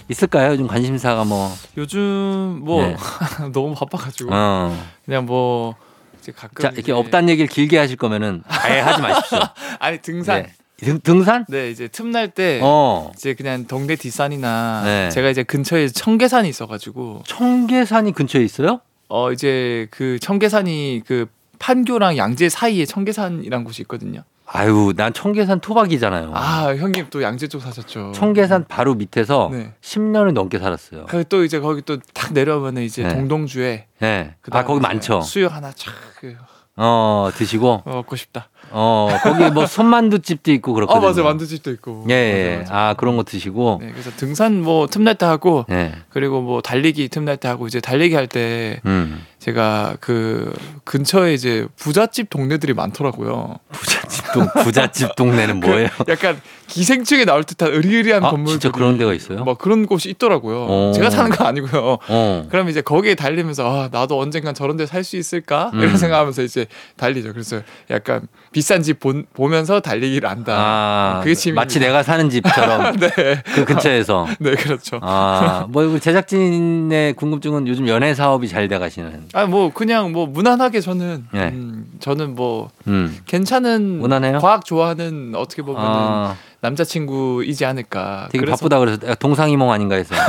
있을까요? 0.09 0.53
요즘 0.53 0.67
관심사가 0.67 1.25
뭐 1.25 1.51
요즘 1.77 2.61
뭐 2.63 2.83
네. 2.87 2.97
너무 3.53 3.75
바빠가지고 3.75 4.31
어. 4.33 4.77
그냥 5.05 5.27
뭐 5.27 5.75
이제 6.21 6.33
가끔 6.33 6.63
자, 6.63 6.69
이렇게 6.69 6.81
이제- 6.83 6.93
없단 6.93 7.29
얘기를 7.29 7.49
길게 7.49 7.79
하실 7.79 7.97
거면은 7.97 8.43
아예 8.49 8.81
하지 8.81 9.03
마십시오. 9.03 9.39
아니 9.79 9.99
등산 9.99 10.43
네. 10.45 10.53
등, 10.79 11.01
등산? 11.03 11.45
네, 11.49 11.71
이제 11.71 11.89
틈날 11.89 12.29
때 12.29 12.61
어. 12.63 13.11
이제 13.17 13.35
그냥 13.35 13.67
동네 13.67 13.97
뒷산이나 13.97 14.83
네. 14.85 15.11
제가 15.11 15.29
이제 15.29 15.43
근처에 15.43 15.89
청계산이 15.89 16.49
있어가지고 16.49 17.23
청계산이 17.27 18.13
근처에 18.13 18.43
있어요? 18.45 18.81
어 19.09 19.33
이제 19.33 19.89
그 19.91 20.19
청계산이 20.21 21.03
그 21.07 21.27
판교랑 21.59 22.17
양재 22.17 22.49
사이에 22.49 22.85
청계산이란 22.87 23.65
곳이 23.65 23.83
있거든요. 23.83 24.23
아유, 24.51 24.93
난 24.97 25.13
청계산 25.13 25.61
토박이잖아요. 25.61 26.33
아 26.35 26.75
형님 26.75 27.09
또 27.11 27.23
양재 27.23 27.49
쪽 27.49 27.61
사셨죠. 27.61 28.13
청계산 28.15 28.65
바로 28.67 28.95
밑에서 28.95 29.51
네. 29.53 29.73
10년을 29.83 30.33
넘게 30.33 30.59
살았어요. 30.59 31.07
그 31.07 31.25
또 31.29 31.45
이제 31.45 31.61
거기 31.61 31.83
또 31.83 31.99
탁 32.15 32.33
내려오면은 32.33 32.83
이제 32.83 33.03
네. 33.03 33.11
동동주에 33.15 33.87
네. 34.01 34.31
아, 34.33 34.35
그다음에 34.41 34.67
거기 34.67 34.81
많죠. 34.81 35.21
수육 35.21 35.55
하나 35.55 35.71
촥 35.71 35.91
그, 36.21 36.35
어, 36.77 37.29
드시고, 37.35 37.83
어, 37.85 37.95
먹고 37.97 38.17
싶다. 38.17 38.49
어, 38.71 39.09
거기 39.23 39.51
뭐 39.51 39.67
손만두 39.67 40.21
집도 40.21 40.53
있고 40.53 40.73
아 40.73 40.75
그렇거든요. 40.77 41.07
맞아 41.09 41.23
만두집도 41.23 41.71
있고. 41.73 42.07
예, 42.09 42.15
예. 42.15 42.57
맞아, 42.59 42.73
맞아. 42.73 42.89
아, 42.91 42.95
그런 42.95 43.17
거 43.17 43.25
드시고. 43.25 43.79
네, 43.83 43.91
그래서 43.93 44.11
등산 44.17 44.63
뭐 44.63 44.87
틈날 44.87 45.17
때 45.17 45.27
하고 45.27 45.65
네. 45.69 45.93
그리고 46.11 46.41
뭐 46.41 46.61
달리기 46.63 47.09
틈날 47.09 47.37
때 47.37 47.49
하고 47.49 47.67
이제 47.67 47.81
달리기 47.81 48.15
할때 48.15 48.81
음. 48.87 49.25
제가 49.49 49.97
그 50.01 50.53
근처에 50.85 51.33
이제 51.33 51.67
부잣집 51.77 52.29
동네들이 52.29 52.75
많더라고요. 52.75 53.59
부잣집 53.73 54.33
동, 54.33 54.49
부잣집 54.63 55.17
동네는 55.17 55.61
뭐예요? 55.61 55.89
약간 56.09 56.41
기생충에 56.69 57.25
나올 57.25 57.45
듯한 57.45 57.73
으리으리한 57.73 58.25
아, 58.25 58.31
건물들이 58.31 58.61
진짜 58.61 58.71
그런 58.71 58.99
데가 58.99 59.13
있어요? 59.15 59.43
뭐 59.43 59.55
그런 59.55 59.87
곳이 59.87 60.11
있더라고요. 60.11 60.67
오. 60.67 60.93
제가 60.93 61.11
사는 61.11 61.31
건 61.31 61.47
아니고요. 61.47 61.99
어. 62.09 62.47
그럼 62.51 62.69
이제 62.69 62.81
거기에 62.81 63.15
달리면서 63.15 63.85
아, 63.85 63.89
나도 63.91 64.21
언젠간 64.21 64.55
저런 64.55 64.77
데 64.77 64.85
살 64.87 65.03
수 65.03 65.17
있을까 65.17 65.71
음. 65.75 65.81
이런 65.81 65.97
생각하면서 65.97 66.43
이제 66.43 66.67
달리죠. 66.97 67.33
그래서 67.33 67.61
약간 67.91 68.29
비싼 68.53 68.83
집 68.83 69.01
본, 69.01 69.27
보면서 69.33 69.81
달리기를 69.81 70.29
한다. 70.29 70.55
아, 70.57 71.21
그게 71.23 71.35
취미입니다. 71.35 71.61
마치 71.63 71.81
내가 71.81 72.03
사는 72.03 72.29
집처럼 72.31 72.97
네, 73.01 73.43
그 73.55 73.65
근처에서. 73.65 74.27
네 74.39 74.55
그렇죠. 74.55 74.99
아, 75.03 75.67
뭐 75.71 75.99
제작진의 75.99 77.15
궁금증은 77.15 77.67
요즘 77.69 77.89
연애 77.89 78.15
사업이 78.15 78.47
잘 78.49 78.69
돼 78.69 78.79
가시는. 78.79 79.25
아 79.33 79.47
뭐 79.47 79.73
그냥 79.73 80.13
뭐 80.13 80.27
무난하게 80.27 80.81
저는 80.83 81.27
네. 81.33 81.49
음, 81.49 81.87
저는 82.01 82.35
뭐 82.35 82.69
음. 82.87 83.17
괜찮은 83.25 83.99
무난해요? 83.99 84.41
과학 84.41 84.65
좋아하는 84.67 85.33
어떻게 85.35 85.63
보면 85.63 85.81
은 85.83 85.89
아, 85.91 86.37
남자친구이지 86.61 87.65
않을까. 87.65 88.29
되게 88.33 88.45
그래서- 88.45 88.57
바쁘다 88.57 88.79
그래서 88.81 89.15
동상이몽 89.17 89.71
아닌가 89.71 89.95
해서. 89.97 90.15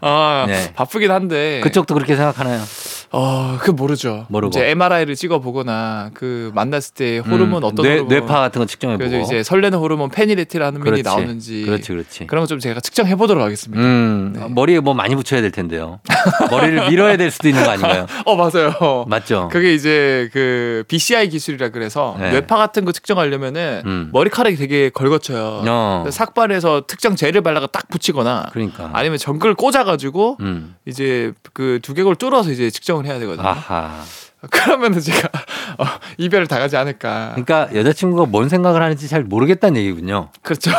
아, 0.00 0.44
네. 0.46 0.72
바쁘긴 0.74 1.10
한데. 1.10 1.60
그쪽도 1.62 1.94
그렇게 1.94 2.16
생각하나요? 2.16 2.62
어, 3.10 3.56
그 3.60 3.70
모르죠. 3.70 4.26
모르고. 4.28 4.50
이제 4.50 4.68
MRI를 4.70 5.14
찍어 5.14 5.38
보거나 5.40 6.10
그 6.14 6.50
만났을 6.54 6.94
때 6.94 7.18
호르몬 7.18 7.62
음, 7.62 7.64
어떤 7.64 7.82
뇌, 7.84 7.90
호르몬 7.98 8.08
뇌파 8.08 8.26
같은 8.40 8.60
거 8.60 8.66
측정해 8.66 8.96
보고. 8.98 9.08
그래서 9.08 9.24
이제 9.24 9.42
설레는 9.42 9.78
호르몬 9.78 10.10
페니레틸하는민이 10.10 11.02
나오는지 11.02 11.62
그렇지, 11.64 11.92
그렇지. 11.92 12.26
그런 12.26 12.42
거 12.44 12.48
좀 12.48 12.58
제가 12.58 12.80
측정해 12.80 13.14
보도록 13.16 13.44
하겠습니다. 13.44 13.82
음, 13.82 14.32
네. 14.34 14.46
머리에 14.48 14.80
뭐 14.80 14.94
많이 14.94 15.14
붙여야 15.14 15.40
될 15.42 15.50
텐데요. 15.50 16.00
머리를 16.50 16.88
밀어야 16.90 17.16
될 17.18 17.30
수도 17.30 17.48
있는 17.48 17.62
거 17.62 17.70
아닌가요? 17.70 18.06
어, 18.24 18.36
맞아요. 18.36 19.04
맞죠? 19.06 19.48
그게 19.52 19.74
이제 19.74 20.30
그 20.32 20.84
BCI 20.88 21.28
기술이라 21.28 21.68
그래서 21.70 22.16
네. 22.18 22.30
뇌파 22.30 22.56
같은 22.56 22.84
거 22.86 22.92
측정하려면은 22.92 23.82
음. 23.84 24.08
머리카락이 24.12 24.56
되게 24.56 24.88
걸거쳐요. 24.90 25.62
어. 25.66 26.04
삭발해서 26.10 26.84
특정 26.86 27.16
젤을 27.16 27.42
발라가 27.42 27.66
딱 27.66 27.88
붙이거나 27.88 28.48
그러니까. 28.52 28.90
아니면 28.94 29.18
전글을 29.18 29.54
꽂아 29.54 29.84
가지고 29.84 30.36
음. 30.40 30.74
이제 30.86 31.32
그 31.52 31.78
두개골 31.82 32.16
뚫어서 32.16 32.50
이제 32.50 32.70
측정 32.70 32.97
을 33.00 33.06
해야 33.06 33.18
되거든요. 33.18 33.46
아하. 33.46 34.02
그러면은 34.50 35.00
제가 35.00 35.28
어, 35.78 35.84
이별을 36.16 36.46
당하지 36.46 36.76
않을까. 36.76 37.30
그러니까 37.34 37.68
여자친구가 37.74 38.26
뭔 38.26 38.48
생각을 38.48 38.82
하는지 38.82 39.08
잘 39.08 39.24
모르겠다는 39.24 39.80
얘기군요. 39.80 40.28
그렇죠. 40.42 40.70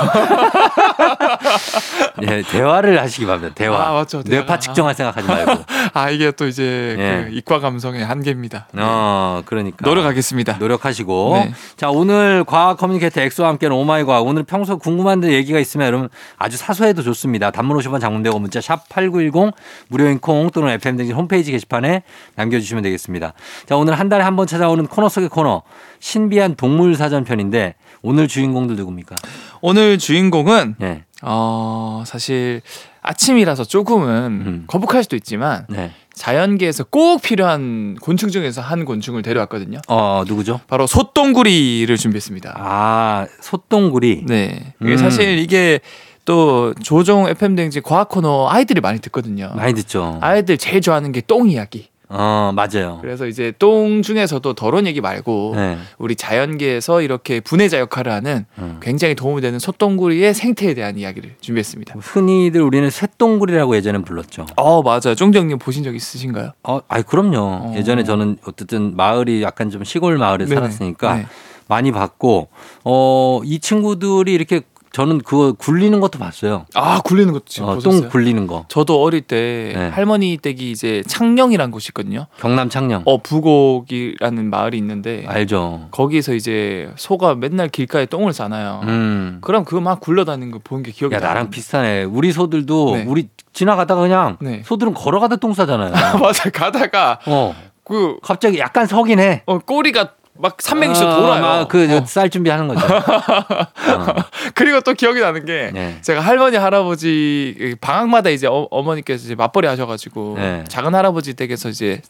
예, 2.28 2.42
대화를 2.42 3.00
하시기 3.00 3.26
바랍니다. 3.26 3.54
대화. 3.56 3.90
아, 3.90 3.94
맞죠. 3.94 4.24
대화. 4.24 4.42
뇌파 4.42 4.60
측정할 4.60 4.96
생각하지 4.96 5.28
말고. 5.28 5.64
아 5.94 6.10
이게 6.10 6.32
또 6.32 6.48
이제 6.48 6.96
예. 6.98 7.26
그 7.30 7.36
이과 7.36 7.60
감성의 7.60 8.04
한계입니다. 8.06 8.68
어, 8.74 9.42
그러니까. 9.46 9.78
노력하겠습니다. 9.88 10.58
노력하시고. 10.58 11.32
네. 11.36 11.54
자, 11.78 11.90
오늘 11.90 12.44
과학 12.44 12.78
커뮤니케이터 12.78 13.22
엑소와 13.22 13.50
함께하는 13.50 13.76
오마이 13.76 14.04
과학. 14.04 14.26
오늘 14.26 14.44
평소 14.44 14.78
궁금한 14.78 15.20
데 15.22 15.32
얘기가 15.34 15.60
있으면 15.60 15.88
여러분 15.88 16.10
아주 16.38 16.58
사소해도 16.58 17.04
좋습니다. 17.04 17.52
단문 17.52 17.78
50원 17.78 18.02
장문대고 18.02 18.40
문자 18.40 18.60
샵 18.62 18.90
8910 18.90 19.54
무료인 19.90 20.20
콩 20.20 20.50
또는 20.52 20.70
FM 20.74 20.98
대행진 20.98 21.16
홈페이지 21.16 21.52
게시판에 21.52 22.04
남겨주시면 22.36 22.84
되겠습니다. 22.84 23.34
자, 23.68 23.76
오늘 23.76 24.00
한 24.00 24.10
달에 24.10 24.24
한 24.24 24.36
번 24.40 24.48
찾아오는 24.48 24.88
코너 24.88 25.10
속의 25.10 25.28
코너. 25.30 25.64
신비한 26.00 26.56
동물 26.56 26.96
사전 26.96 27.26
편인데 27.26 27.76
오늘 28.02 28.30
주인공들 28.30 28.78
누굽니까? 28.78 29.16
오늘 29.62 29.98
주인공은 29.98 30.76
네. 30.80 31.04
어 31.22 32.04
사실 32.06 32.62
아침이라서 33.02 33.66
조금은 33.66 34.08
음. 34.26 34.64
거북할 34.68 35.04
수도 35.04 35.16
있지만 35.16 35.66
네. 35.70 35.92
자연계에서 36.14 36.86
꼭 36.86 37.22
필요한 37.22 37.96
곤충 38.02 38.30
중에서 38.30 38.62
한 38.62 38.86
곤충을 38.86 39.22
데려왔거든요. 39.22 39.80
어, 39.88 40.24
누구죠? 40.28 40.60
바로 40.68 40.86
솥동구리를 40.88 41.96
준비했습니다. 41.98 42.56
아, 42.58 43.28
솥동구리. 43.42 44.26
네. 44.28 44.74
음. 44.82 44.98
사실 44.98 45.40
이게 45.40 45.80
또 46.26 46.74
조종 46.84 47.28
FM 47.28 47.56
댕지 47.56 47.82
과학 47.82 48.10
코너 48.10 48.48
아이들이 48.50 48.82
많이 48.82 49.00
듣거든요. 49.00 49.52
많이 49.56 49.74
듣죠. 49.74 50.20
아이들 50.22 50.58
제일 50.58 50.82
좋아하는 50.82 51.12
게 51.12 51.22
똥 51.26 51.50
이야기. 51.50 51.89
어, 52.12 52.52
맞아요. 52.56 52.98
그래서 53.02 53.28
이제 53.28 53.54
똥 53.60 54.02
중에서도 54.02 54.54
더러운 54.54 54.88
얘기 54.88 55.00
말고 55.00 55.54
네. 55.56 55.78
우리 56.00 56.16
자연계에서 56.16 57.02
이렇게 57.02 57.40
분해자 57.40 57.80
역할을 57.80 58.12
하는 58.12 58.46
음. 58.58 58.80
굉장히 58.82 59.14
도움이 59.14 59.42
되는 59.42 59.60
솥동구리의 59.60 60.34
생태에 60.34 60.74
대한 60.74 60.98
이야기를 60.98 61.36
준비했습니다. 61.40 61.96
흔히들 62.00 62.62
우리는 62.62 62.90
쇳동구리라고 62.90 63.76
예전엔 63.76 64.04
불렀죠. 64.04 64.48
어 64.58 64.82
맞아요. 64.82 65.14
쫑정님 65.16 65.60
보신 65.60 65.84
적 65.84 65.96
있으신가요? 65.96 66.54
어, 66.64 66.80
아이 66.88 67.04
그럼요. 67.04 67.38
어. 67.38 67.74
예전에 67.78 68.04
저는 68.04 68.38
어쨌든 68.46 68.96
마을이 68.96 69.44
약간 69.44 69.70
좀 69.70 69.84
시골 69.84 70.18
마을에 70.18 70.46
네네. 70.46 70.56
살았으니까 70.56 71.16
네. 71.16 71.26
많이 71.68 71.92
봤고 71.92 72.48
어, 72.84 73.42
이 73.44 73.60
친구들이 73.60 74.34
이렇게 74.34 74.62
저는 74.92 75.20
그거 75.20 75.54
굴리는 75.54 76.00
것도 76.00 76.18
봤어요. 76.20 76.66
아 76.74 77.00
굴리는 77.02 77.32
것도 77.34 77.46
지금 77.48 77.70
어, 77.70 77.76
보셨어요? 77.76 78.02
똥 78.02 78.10
굴리는 78.10 78.48
거. 78.48 78.66
저도 78.70 79.02
어릴 79.04 79.22
때 79.22 79.74
네. 79.76 79.90
할머니 79.90 80.38
댁이 80.38 80.72
이제 80.72 81.04
창녕이라는 81.08 81.72
곳이 81.72 81.90
있거든요. 81.92 82.26
경남 82.40 82.70
창녕. 82.70 83.04
어 83.06 83.18
부곡이라는 83.18 84.50
마을이 84.50 84.78
있는데 84.78 85.26
알죠. 85.28 85.88
거기서 85.92 86.34
이제 86.34 86.90
소가 86.96 87.36
맨날 87.36 87.70
길가에 87.70 88.06
똥을 88.06 88.34
싸나요. 88.34 88.82
음. 88.84 89.38
그럼 89.42 89.64
그거 89.66 89.82
막 89.82 90.00
굴러다니는 90.00 90.52
거 90.52 90.60
본 90.64 90.84
게 90.84 90.92
기억이 90.92 91.14
야 91.16 91.20
나요. 91.20 91.30
나랑 91.30 91.50
비슷하네. 91.50 92.04
우리 92.04 92.32
소들도 92.32 92.96
네. 92.96 93.06
우리 93.08 93.30
지나가다가 93.54 94.02
그냥 94.02 94.38
네. 94.42 94.62
소들은 94.66 94.94
걸어가다 94.94 95.38
똥 95.38 95.54
싸잖아요. 95.54 95.92
맞아 96.22 96.50
가다가 96.50 97.20
어. 97.26 97.56
그 97.84 98.18
갑자기 98.22 98.60
약간 98.60 98.86
서긴 98.86 99.20
해. 99.20 99.42
어, 99.48 99.58
꼬리가 99.60 100.12
막 100.42 100.56
360도 100.58 101.06
어, 101.06 101.16
돌아요. 101.18 101.42
막그 101.42 101.98
어. 101.98 102.06
쌀 102.06 102.30
준비하는 102.30 102.68
거죠. 102.70 102.86
어. 102.86 104.16
그리고 104.56 104.80
또 104.82 104.94
기억이 104.94 105.20
나는 105.20 105.44
게 105.46 105.70
네. 105.74 105.98
제가 106.02 106.22
할머니 106.22 106.56
할아버지 106.56 107.76
방학마다 107.82 108.30
이제 108.30 108.48
어, 108.48 108.68
어머니께서 108.72 109.26
이제 109.26 109.36
맞벌이 109.36 109.68
하셔가지고 109.68 110.36
네. 110.38 110.64
작은 110.70 110.96
할아버지 110.96 111.34
댁에서 111.34 111.70
이제 111.70 112.02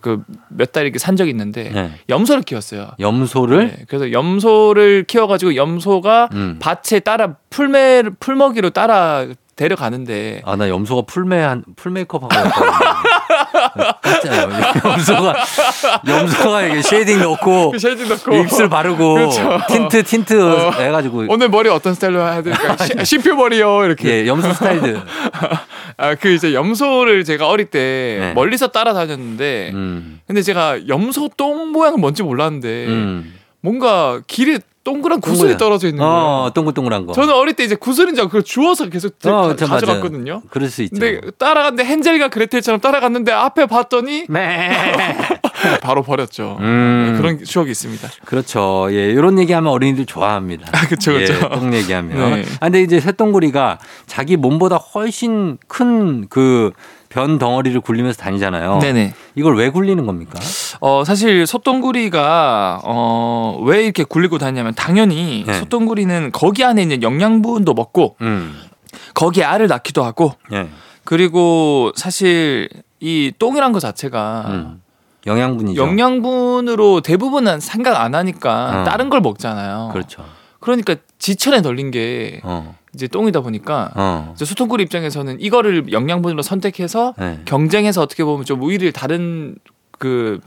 그 0.00 0.22
몇 0.48 0.72
달 0.72 0.84
이렇게 0.84 0.98
산 0.98 1.16
적이 1.16 1.30
있는데 1.30 1.70
네. 1.70 1.90
염소를 2.08 2.42
키웠어요. 2.42 2.90
염소를 3.00 3.66
네, 3.68 3.84
그래서 3.88 4.12
염소를 4.12 5.04
키워가지고 5.04 5.56
염소가 5.56 6.28
음. 6.32 6.58
밭에 6.60 7.00
따라 7.00 7.34
풀매 7.50 8.04
풀먹이로 8.20 8.70
따라 8.70 9.26
데려가는데 9.56 10.42
아 10.44 10.54
나 10.56 10.68
염소가 10.68 11.02
풀메 11.06 11.38
한 11.40 11.64
풀메이크업 11.76 12.24
하고 12.24 12.34
깜짝이야. 14.02 14.72
염소가 14.84 15.34
염소가 16.06 16.62
이게 16.62 16.82
shading 16.82 17.20
넣고 17.20 17.70
그 17.72 17.78
shading 17.78 18.08
넣고 18.08 18.34
입술 18.36 18.68
바르고 18.68 19.14
그렇죠. 19.14 19.60
틴트 19.68 20.02
틴트 20.04 20.40
어. 20.42 20.70
해가지고 20.72 21.26
오늘 21.28 21.48
머리 21.48 21.68
어떤 21.68 21.94
스타일로 21.94 22.20
해야 22.20 22.42
될까? 22.42 22.76
쉼표 23.04 23.34
머리요 23.36 23.84
이렇게. 23.84 24.08
예 24.22 24.26
염소 24.26 24.52
스타일들. 24.52 25.00
아그 25.98 26.28
이제 26.28 26.52
염소를 26.52 27.24
제가 27.24 27.48
어릴 27.48 27.66
때 27.66 28.18
네. 28.20 28.32
멀리서 28.34 28.68
따라다녔는데 28.68 29.70
음. 29.72 30.20
근데 30.26 30.42
제가 30.42 30.88
염소 30.88 31.30
똥 31.36 31.68
모양은 31.72 32.00
뭔지 32.00 32.22
몰랐는데 32.22 32.86
음. 32.86 33.34
뭔가 33.60 34.20
길에 34.26 34.58
동그란 34.86 35.20
구슬이 35.20 35.38
동그란. 35.38 35.58
떨어져 35.58 35.88
있는 35.88 35.98
거예요. 36.00 36.14
어 36.14 36.50
동글동글한 36.54 37.06
거. 37.06 37.12
저는 37.12 37.34
어릴 37.34 37.54
때 37.54 37.64
이제 37.64 37.74
구슬인 37.74 38.14
줄 38.14 38.20
알고 38.22 38.28
그걸 38.28 38.42
주워서 38.44 38.88
계속 38.88 39.18
들- 39.18 39.32
어, 39.32 39.48
가- 39.48 39.56
저 39.56 39.66
맞아요. 39.66 39.80
가져갔거든요. 39.80 40.42
그럴 40.48 40.68
수 40.70 40.82
있죠. 40.82 40.94
근데 40.98 41.20
따라갔는데 41.38 41.84
헨젤과 41.90 42.28
그레텔처럼 42.28 42.80
따라갔는데 42.80 43.32
앞에 43.32 43.66
봤더니 43.66 44.26
매. 44.28 44.70
바로 45.82 46.02
버렸죠. 46.02 46.58
음. 46.60 47.10
네, 47.12 47.18
그런 47.18 47.42
추억이 47.44 47.70
있습니다. 47.70 48.08
그렇죠. 48.24 48.86
예, 48.90 49.10
이런 49.10 49.38
얘기하면 49.38 49.72
어린이들 49.72 50.06
좋아합니다. 50.06 50.68
아, 50.72 50.86
그쵸, 50.86 51.12
그쵸. 51.14 51.34
예, 51.34 51.38
똥 51.48 51.72
얘기하면. 51.74 52.34
네. 52.36 52.44
아, 52.60 52.66
근데 52.66 52.82
이제 52.82 53.00
새똥구리가 53.00 53.78
자기 54.06 54.36
몸보다 54.36 54.76
훨씬 54.76 55.58
큰 55.66 56.26
그 56.28 56.70
변 57.16 57.38
덩어리를 57.38 57.80
굴리면서 57.80 58.20
다니잖아요. 58.20 58.78
네네. 58.80 59.14
이걸 59.36 59.56
왜 59.56 59.70
굴리는 59.70 60.04
겁니까? 60.04 60.38
어 60.80 61.02
사실 61.02 61.46
소똥구리가 61.46 62.82
어 62.84 63.56
왜 63.62 63.84
이렇게 63.84 64.04
굴리고 64.04 64.36
다니냐면 64.36 64.74
당연히 64.74 65.44
네. 65.46 65.54
소똥구리는 65.54 66.30
거기 66.32 66.62
안에 66.62 66.82
있는 66.82 67.02
영양분도 67.02 67.72
먹고 67.72 68.16
음. 68.20 68.54
거기에 69.14 69.44
알을 69.44 69.66
낳기도 69.68 70.04
하고 70.04 70.32
예. 70.52 70.68
그리고 71.04 71.90
사실 71.96 72.68
이 73.00 73.32
똥이란 73.38 73.72
거 73.72 73.80
자체가 73.80 74.44
음. 74.48 74.82
영양분이죠. 75.26 75.82
영양분으로 75.82 77.00
대부분은 77.00 77.60
생각 77.60 77.98
안 78.00 78.14
하니까 78.14 78.82
어. 78.82 78.84
다른 78.84 79.08
걸 79.08 79.20
먹잖아요. 79.22 79.88
그렇죠. 79.92 80.22
그러니까 80.66 80.96
지천에 81.20 81.60
널린 81.60 81.92
게 81.92 82.40
어. 82.42 82.74
이제 82.92 83.06
똥이다 83.06 83.40
보니까 83.40 83.92
어. 83.94 84.32
이제 84.34 84.44
소똥구리 84.44 84.82
입장에서는 84.82 85.40
이거를 85.40 85.92
영양분으로 85.92 86.42
선택해서 86.42 87.14
네. 87.16 87.38
경쟁해서 87.44 88.02
어떻게 88.02 88.24
보면 88.24 88.44
좀 88.44 88.60
우위를 88.60 88.90
다른 88.90 89.54
그, 89.92 90.40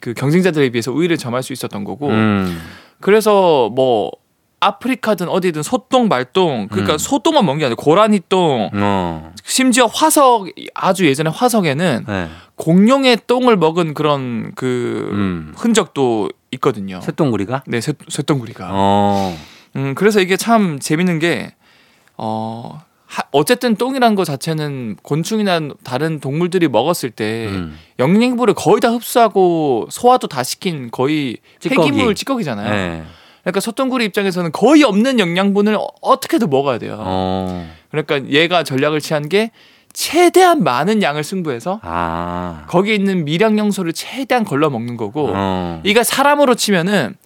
그 0.00 0.12
경쟁자들에 0.12 0.70
비해서 0.70 0.90
우위를 0.90 1.18
점할 1.18 1.44
수 1.44 1.52
있었던 1.52 1.84
거고 1.84 2.08
음. 2.08 2.60
그래서 2.98 3.68
뭐 3.68 4.10
아프리카든 4.58 5.28
어디든 5.28 5.62
소똥 5.62 6.08
말똥 6.08 6.66
그러니까 6.68 6.94
음. 6.94 6.98
소똥만 6.98 7.46
먹는 7.46 7.60
게 7.60 7.64
아니라 7.66 7.76
고라니 7.76 8.22
똥 8.28 8.70
어. 8.74 9.32
심지어 9.44 9.86
화석 9.86 10.48
아주 10.74 11.06
예전에 11.06 11.30
화석에는 11.30 12.06
네. 12.08 12.28
공룡의 12.56 13.18
똥을 13.28 13.56
먹은 13.56 13.94
그런 13.94 14.50
그 14.56 15.08
음. 15.12 15.54
흔적도 15.56 16.28
있거든요. 16.52 17.00
새똥구리가? 17.00 17.62
네, 17.68 17.80
쇠, 17.80 17.92
쇠똥구리가. 18.08 18.68
어. 18.72 19.36
음, 19.76 19.94
그래서 19.94 20.20
이게 20.20 20.36
참 20.36 20.78
재밌는 20.78 21.18
게, 21.18 21.52
어, 22.16 22.80
하, 23.06 23.22
어쨌든 23.32 23.74
똥이란 23.76 24.14
거 24.14 24.24
자체는 24.24 24.96
곤충이나 25.02 25.60
다른 25.82 26.20
동물들이 26.20 26.68
먹었을 26.68 27.10
때 27.10 27.46
음. 27.48 27.76
영양분을 27.98 28.54
거의 28.54 28.80
다 28.80 28.88
흡수하고 28.90 29.88
소화도 29.90 30.28
다 30.28 30.42
시킨 30.44 30.90
거의 30.92 31.38
찌꺼기. 31.58 31.90
폐기물 31.90 32.14
찌꺼기잖아요. 32.14 32.70
네. 32.70 33.02
그러니까 33.42 33.58
소똥구리 33.60 34.04
입장에서는 34.04 34.52
거의 34.52 34.84
없는 34.84 35.18
영양분을 35.18 35.74
어- 35.74 35.88
어떻게든 36.02 36.50
먹어야 36.50 36.78
돼요. 36.78 36.98
어. 37.00 37.68
그러니까 37.90 38.28
얘가 38.28 38.62
전략을 38.62 39.00
취한 39.00 39.28
게 39.28 39.50
최대한 39.92 40.62
많은 40.62 41.02
양을 41.02 41.24
승부해서 41.24 41.80
아. 41.82 42.64
거기에 42.68 42.94
있는 42.94 43.24
미량 43.24 43.58
영소를 43.58 43.92
최대한 43.92 44.44
걸러 44.44 44.70
먹는 44.70 44.96
거고 44.96 45.32
어. 45.34 45.80
이가 45.84 46.04
사람으로 46.04 46.54
치면은 46.54 47.16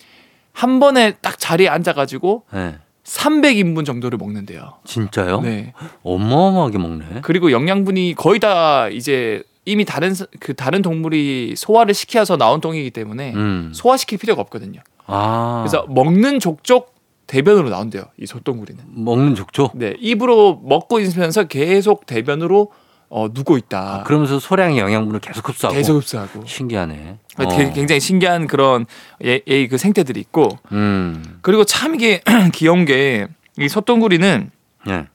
한 0.55 0.81
번에 0.81 1.13
딱 1.21 1.39
자리에 1.39 1.69
앉아가지고 1.69 2.45
네. 2.55 2.77
300인분 3.05 3.85
정도를 3.85 4.17
먹는데요. 4.17 4.75
진짜요? 4.85 5.43
네. 5.43 5.75
어마어마하게 6.05 6.79
먹네. 6.79 7.05
그리고 7.23 7.51
영양분이 7.53 8.15
거의 8.17 8.41
다 8.41 8.89
이제 8.89 9.43
이미 9.67 9.85
다른 9.85 10.15
사- 10.15 10.27
그 10.41 10.55
다른 10.55 10.81
동물이 10.81 11.55
소화를 11.57 11.93
시켜서 11.93 12.37
나온 12.39 12.61
똥이기 12.63 12.91
때문에 12.93 13.33
음. 13.35 13.73
소화시킬 13.75 14.19
필요가 14.19 14.41
없거든요. 14.43 14.81
아. 15.07 15.63
그래서 15.65 15.87
먹는 15.89 16.39
족족 16.41 16.95
대변으로 17.27 17.69
나온대요. 17.71 18.05
이 18.19 18.27
소똥구리는. 18.27 18.83
먹는 18.89 19.35
족족. 19.35 19.73
네, 19.77 19.95
입으로 19.99 20.61
먹고 20.63 21.01
있으면서 21.01 21.45
계속 21.45 22.07
대변으로 22.07 22.71
어, 23.17 23.29
누고 23.33 23.57
있다. 23.59 24.01
아, 24.01 24.03
그러면서 24.03 24.41
소량의 24.41 24.79
영양분을 24.79 25.21
계속 25.21 25.49
흡수하고. 25.49 25.77
계속 25.77 25.97
흡수하고. 25.99 26.45
신기하네. 26.47 27.19
되게 27.39 27.65
어. 27.67 27.73
굉장히 27.73 28.01
신기한 28.01 28.47
그런 28.49 28.87
예, 29.25 29.41
예, 29.47 29.69
그 29.69 29.79
생태들이 29.79 30.19
있고 30.21 30.59
음. 30.73 31.39
그리고 31.41 31.65
참 31.65 31.95
이게 31.95 32.23
귀여운 32.53 32.85
게 32.85 33.29
이 33.57 33.69
소똥구리는 33.69 34.51
예. 34.89 35.07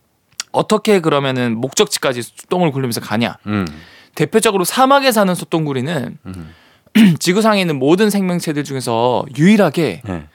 어떻게 0.53 1.01
그러면은 1.01 1.57
목적지까지 1.57 2.47
똥을 2.47 2.71
굴리면서 2.71 3.01
가냐? 3.01 3.35
음. 3.47 3.67
대표적으로 4.15 4.63
사막에 4.63 5.11
사는 5.11 5.35
소똥구리는 5.35 6.17
음. 6.25 6.53
지구상에 7.19 7.59
있는 7.59 7.77
모든 7.77 8.09
생명체들 8.09 8.63
중에서 8.63 9.25
유일하게 9.37 10.03
예. 10.07 10.27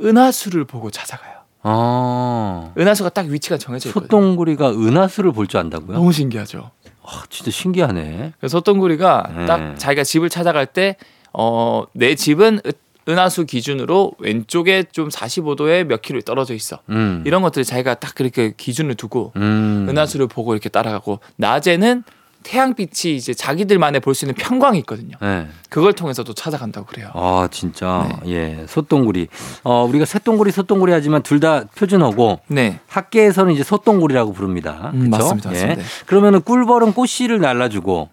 은하수를 0.00 0.64
보고 0.66 0.90
찾아가요. 0.92 1.32
어. 1.64 2.72
은하수가 2.78 3.10
딱 3.10 3.26
위치가 3.26 3.56
정해져 3.58 3.88
있거든요. 3.90 4.06
소똥구리가 4.06 4.70
은하수를 4.70 5.32
볼 5.32 5.46
줄 5.48 5.58
안다고요? 5.60 5.96
너무 5.96 6.12
신기하죠. 6.12 6.70
아, 7.04 7.22
진짜 7.30 7.50
신기하네. 7.50 8.32
그래서 8.38 8.58
소똥구리가 8.58 9.32
네. 9.36 9.46
딱 9.46 9.78
자기가 9.78 10.04
집을 10.04 10.28
찾아갈 10.28 10.66
때 10.66 10.96
어, 11.32 11.84
내 11.92 12.14
집은 12.14 12.60
은- 12.64 12.72
은하수 13.08 13.46
기준으로 13.46 14.12
왼쪽에 14.20 14.84
좀 14.92 15.08
45도에 15.08 15.82
몇 15.84 16.02
킬로 16.02 16.20
떨어져 16.20 16.54
있어. 16.54 16.78
음. 16.90 17.24
이런 17.26 17.42
것들을 17.42 17.64
자기가 17.64 17.94
딱 17.94 18.14
그렇게 18.14 18.54
기준을 18.56 18.94
두고 18.94 19.32
음. 19.36 19.86
은하수를 19.90 20.28
보고 20.28 20.52
이렇게 20.54 20.68
따라가고 20.68 21.18
낮에는 21.36 22.04
태양빛이 22.42 23.14
이제 23.16 23.32
자기들만의 23.34 24.00
볼 24.00 24.14
수 24.14 24.24
있는 24.24 24.34
편광이 24.34 24.78
있거든요. 24.80 25.16
네. 25.20 25.48
그걸 25.70 25.92
통해서도 25.94 26.34
찾아간다고 26.34 26.86
그래요. 26.86 27.10
아, 27.14 27.48
진짜. 27.50 28.08
네. 28.24 28.32
예. 28.60 28.66
소똥구리. 28.68 29.28
어, 29.64 29.84
우리가 29.84 30.04
새똥구리, 30.04 30.50
소똥구리 30.52 30.92
하지만 30.92 31.22
둘 31.22 31.40
다 31.40 31.64
표준어고 31.74 32.40
네. 32.48 32.78
학계에서는 32.88 33.52
이제 33.54 33.64
소똥구리라고 33.64 34.32
부릅니다. 34.32 34.90
음, 34.94 35.10
그쵸? 35.10 35.10
맞습니다, 35.10 35.50
예. 35.54 35.66
맞습니다. 35.66 35.82
그러면은 36.06 36.40
꿀벌은 36.42 36.92
꽃씨를 36.92 37.40
날라주고 37.40 38.10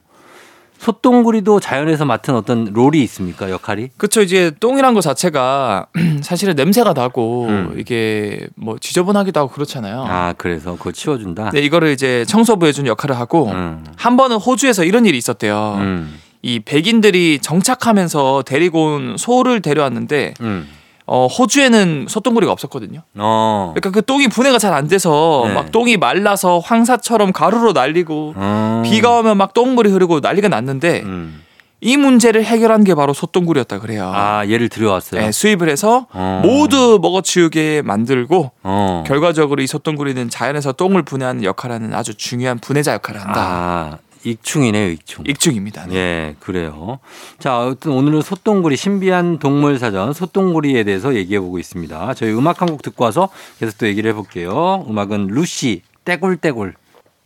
소똥구리도 0.80 1.60
자연에서 1.60 2.06
맡은 2.06 2.36
어떤 2.36 2.66
롤이 2.74 3.02
있습니까? 3.04 3.50
역할이? 3.50 3.90
그렇죠. 3.98 4.22
이제 4.22 4.52
똥이란 4.60 4.94
거 4.94 5.02
자체가 5.02 5.88
사실은 6.24 6.56
냄새가 6.56 6.94
나고 6.94 7.48
음. 7.48 7.76
이게 7.78 8.48
뭐 8.56 8.78
지저분하기도 8.80 9.40
하고 9.40 9.52
그렇잖아요. 9.52 10.06
아, 10.08 10.34
그래서 10.38 10.76
그거 10.78 10.92
치워준다? 10.92 11.52
네, 11.52 11.60
이거를 11.60 11.92
이제 11.92 12.24
청소부해 12.26 12.72
준 12.72 12.88
역할을 12.88 13.18
하고 13.18 13.50
음. 13.52 13.86
한 13.98 14.16
번은 14.16 14.38
호주에서 14.38 14.86
이런 14.86 15.06
일이 15.06 15.18
있었대요. 15.18 15.76
음. 15.80 16.20
이 16.42 16.62
백인들이 16.62 17.40
정착하면서 17.42 18.44
데리고 18.46 18.96
온 18.96 19.16
소를 19.18 19.62
데려왔는데 19.62 20.34
음. 20.40 20.70
어, 21.12 21.26
호주에는 21.26 22.06
소똥구리가 22.08 22.52
없었거든요. 22.52 23.02
어. 23.18 23.72
그러니까 23.74 23.90
그 23.90 24.06
똥이 24.06 24.28
분해가 24.28 24.58
잘 24.60 24.70
안 24.70 24.88
돼서 24.88 25.44
네. 25.48 25.54
막 25.56 25.72
똥이 25.72 25.98
말라서 25.98 26.60
황사처럼 26.60 27.32
가루로 27.34 27.72
날리고 27.74 28.34
어. 28.36 28.84
비가 28.86 29.18
오면 29.18 29.36
막 29.38 29.54
똥물이 29.56 29.90
흐르고 29.90 30.20
난리가 30.20 30.48
났는데 30.48 31.02
음. 31.04 31.44
이 31.82 31.98
문제를 31.98 32.44
해결한 32.44 32.84
게 32.84 32.94
바로 32.94 33.14
소똥구리였다 33.14 33.80
그래요. 33.80 34.12
아, 34.14 34.46
얘를 34.48 34.70
들여왔어요. 34.70 35.22
네, 35.22 35.32
수입을 35.32 35.70
해서 35.70 36.06
어. 36.14 36.42
모두 36.46 37.00
먹어치우게 37.02 37.82
만들고 37.84 38.52
어. 38.64 39.04
결과적으로 39.08 39.64
이 39.64 39.68
소똥구리는 39.68 40.30
자연에서 40.30 40.74
똥을 40.74 41.02
분해하는 41.04 41.44
역할을 41.44 41.76
하는 41.76 41.94
아주 41.96 42.14
중요한 42.14 42.60
분해자 42.60 42.94
역할을 42.94 43.20
한다. 43.22 43.42
아, 43.42 43.98
익충이네요, 44.24 44.90
익충. 44.92 45.26
익중입니다. 45.28 45.86
네. 45.88 45.96
예, 45.96 46.36
그래요. 46.40 47.00
자, 47.40 47.60
어쨌든 47.60 47.92
오늘은 47.94 48.22
소똥구리 48.22 48.76
신비한 48.76 49.40
동물 49.40 49.80
사전 49.80 50.14
소똥구리에 50.14 50.84
대해서 50.84 51.16
얘기해 51.16 51.40
보고 51.40 51.58
있습니다. 51.60 52.14
저희 52.16 52.32
음악 52.34 52.62
한 52.62 52.70
곡 52.70 52.82
듣고 52.82 53.04
와서 53.06 53.30
계속 53.60 53.78
또 53.78 53.88
얘기를 53.88 54.12
해 54.12 54.14
볼게요. 54.14 54.86
음악은 54.90 55.28
루시 55.28 55.82
떼굴떼굴 56.06 56.76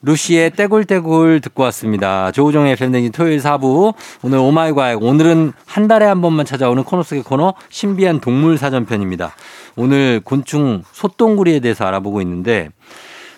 루시의 0.06 0.51
떼굴떼굴 0.51 1.39
듣고 1.41 1.63
왔습니다. 1.63 2.32
조우종의 2.32 2.75
팬데믹 2.75 3.13
토요일 3.13 3.39
4부. 3.39 3.93
오늘 4.21 4.38
오마이과학. 4.38 5.01
오늘은 5.01 5.53
한 5.65 5.88
달에 5.88 6.06
한 6.06 6.21
번만 6.21 6.45
찾아오는 6.45 6.84
코너 6.84 7.03
속의 7.03 7.23
코너 7.23 7.53
신비한 7.69 8.19
동물 8.19 8.58
사전편입니다. 8.58 9.34
오늘 9.77 10.19
곤충 10.23 10.84
소똥구리에 10.91 11.62
대해서 11.62 11.86
알아보고 11.86 12.21
있는데, 12.21 12.69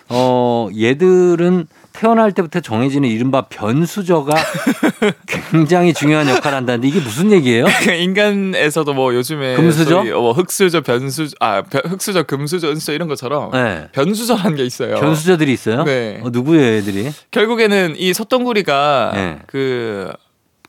어, 0.08 0.68
얘들은 0.76 1.68
태어날 1.96 2.32
때부터 2.32 2.60
정해지는 2.60 3.08
이른바 3.08 3.42
변수저가 3.42 4.34
굉장히 5.26 5.94
중요한 5.94 6.28
역할을 6.28 6.56
한다는데 6.58 6.88
이게 6.88 7.00
무슨 7.00 7.32
얘기예요? 7.32 7.66
인간에서도 7.98 8.92
뭐 8.94 9.14
요즘에 9.14 9.56
금수저? 9.56 10.04
뭐 10.04 10.32
흑수저, 10.32 10.82
변수 10.82 11.28
아 11.40 11.62
변- 11.62 11.82
흑수저, 11.86 12.24
금수저, 12.24 12.68
은수저 12.70 12.92
이런 12.92 13.08
것처럼 13.08 13.50
네. 13.52 13.88
변수저라는 13.92 14.56
게 14.56 14.64
있어요. 14.64 14.96
변수저들이 14.96 15.52
있어요? 15.52 15.84
네. 15.84 16.20
어, 16.22 16.28
누구예요, 16.30 16.78
애들이? 16.78 17.10
결국에는 17.30 17.94
이 17.96 18.12
소똥구리가 18.12 19.12
네. 19.14 19.38
그, 19.46 20.12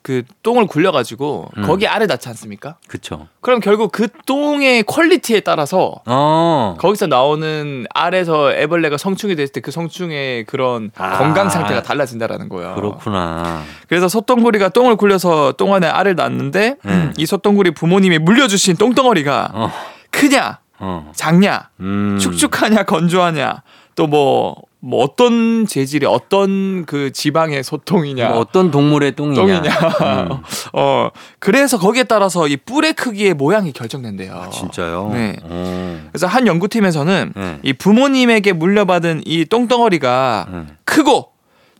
그 0.08 0.24
똥을 0.42 0.68
굴려가지고 0.68 1.50
음. 1.58 1.64
거기 1.64 1.86
알을 1.86 2.08
낳지 2.08 2.30
않습니까? 2.30 2.78
그쵸. 2.88 3.28
그럼 3.42 3.60
결국 3.60 3.92
그 3.92 4.08
똥의 4.26 4.84
quality에 4.84 5.42
따라서 5.42 5.96
어. 6.06 6.78
거기서 6.80 7.08
나오는 7.08 7.86
알에서 7.94 8.54
애벌레가 8.54 8.96
성충이 8.98 9.36
됐을 9.36 9.52
때 9.52 9.58
그 9.68 9.72
성충의 9.72 10.46
그런 10.46 10.92
아. 10.98 11.18
건강 11.18 11.50
상태가 11.50 11.84
달라진다라는 11.84 12.48
거예요. 12.48 12.76
그렇구나. 12.76 13.64
그래서 13.90 14.08
소똥구리가 14.08 14.70
똥을 14.70 14.96
굴려서 14.96 15.56
똥 15.58 15.74
안에 15.74 15.88
알을 15.88 16.16
낳는데 16.16 16.78
네. 16.82 17.12
이 17.18 17.26
소똥구리 17.26 17.72
부모님이 17.72 18.18
물려주신 18.20 18.78
똥덩어리가 18.78 19.50
어. 19.54 19.74
크냐 20.12 20.60
어. 20.80 21.12
작냐 21.14 21.70
음. 21.82 22.18
축축하냐 22.18 22.84
건조하냐 22.84 23.62
또뭐 23.96 24.56
뭐 24.80 25.04
어떤 25.04 25.66
재질의 25.66 26.08
어떤 26.10 26.86
그 26.86 27.12
지방의 27.12 27.64
소똥이냐 27.64 28.30
뭐 28.30 28.40
어떤 28.40 28.70
동물의 28.70 29.16
똥이냐. 29.16 29.42
똥이냐 29.42 29.72
음. 29.72 30.38
어 30.74 31.10
그래서 31.40 31.80
거기에 31.80 32.04
따라서 32.04 32.48
이 32.48 32.58
뿔의 32.58 32.94
크기의 32.94 33.34
모양이 33.34 33.72
결정된대요. 33.72 34.34
아, 34.34 34.50
진짜요? 34.50 35.10
네. 35.14 35.36
어. 35.44 36.08
그래서 36.12 36.28
한 36.28 36.46
연구팀에서는 36.46 37.34
네. 37.36 37.60
이 37.64 37.74
부모님에게 37.74 38.54
물려받은 38.54 39.24
이 39.26 39.46
똥덩어리가 39.46 40.48
네. 40.52 40.66
크고 40.86 41.32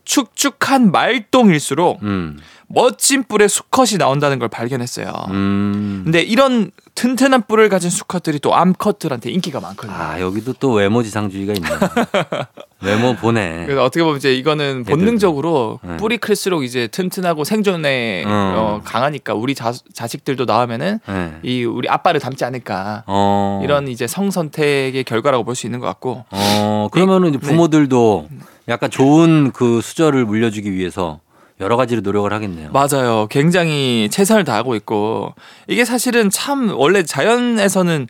축축한 0.04 0.90
말똥일수록 0.90 2.02
음. 2.02 2.38
멋진 2.66 3.22
뿔의 3.24 3.48
수컷이 3.48 3.96
나온다는 3.98 4.38
걸 4.38 4.48
발견했어요. 4.48 5.12
음. 5.28 6.00
근데 6.04 6.20
이런 6.22 6.70
튼튼한 6.94 7.42
뿔을 7.46 7.68
가진 7.68 7.90
수컷들이 7.90 8.40
또 8.40 8.54
암컷들한테 8.54 9.30
인기가 9.30 9.60
많거든요. 9.60 9.96
아, 9.96 10.20
여기도 10.20 10.52
또 10.54 10.72
외모지상주의가 10.72 11.52
있네. 11.54 11.68
외모 12.80 13.14
보네. 13.16 13.64
그래서 13.66 13.82
어떻게 13.82 14.02
보면 14.04 14.18
이제 14.18 14.34
이거는 14.34 14.84
본능적으로 14.84 15.80
네. 15.82 15.96
뿔이 15.96 16.18
클수록 16.18 16.62
이제 16.62 16.86
튼튼하고 16.86 17.42
생존에 17.44 18.22
음. 18.24 18.30
어, 18.30 18.80
강하니까 18.84 19.34
우리 19.34 19.54
자, 19.54 19.72
자식들도 19.92 20.44
나오면은 20.44 21.00
네. 21.06 21.32
이 21.42 21.64
우리 21.64 21.88
아빠를 21.88 22.20
닮지 22.20 22.44
않을까 22.44 23.02
어. 23.06 23.60
이런 23.64 23.88
이제 23.88 24.06
성 24.06 24.30
선택의 24.30 25.02
결과라고 25.04 25.44
볼 25.44 25.54
수 25.58 25.66
있는 25.66 25.80
것 25.80 25.86
같고 25.86 26.24
어, 26.30 26.88
그러면은 26.92 27.30
이제 27.30 27.38
네. 27.38 27.48
부모들도 27.48 28.28
약간 28.68 28.90
좋은 28.90 29.50
그 29.50 29.80
수저를 29.80 30.24
물려주기 30.24 30.72
위해서 30.72 31.18
여러 31.60 31.76
가지로 31.76 32.02
노력을 32.02 32.32
하겠네요. 32.32 32.70
맞아요. 32.70 33.26
굉장히 33.28 34.08
최선을 34.12 34.44
다하고 34.44 34.76
있고 34.76 35.34
이게 35.66 35.84
사실은 35.84 36.30
참 36.30 36.70
원래 36.76 37.02
자연에서는 37.02 38.06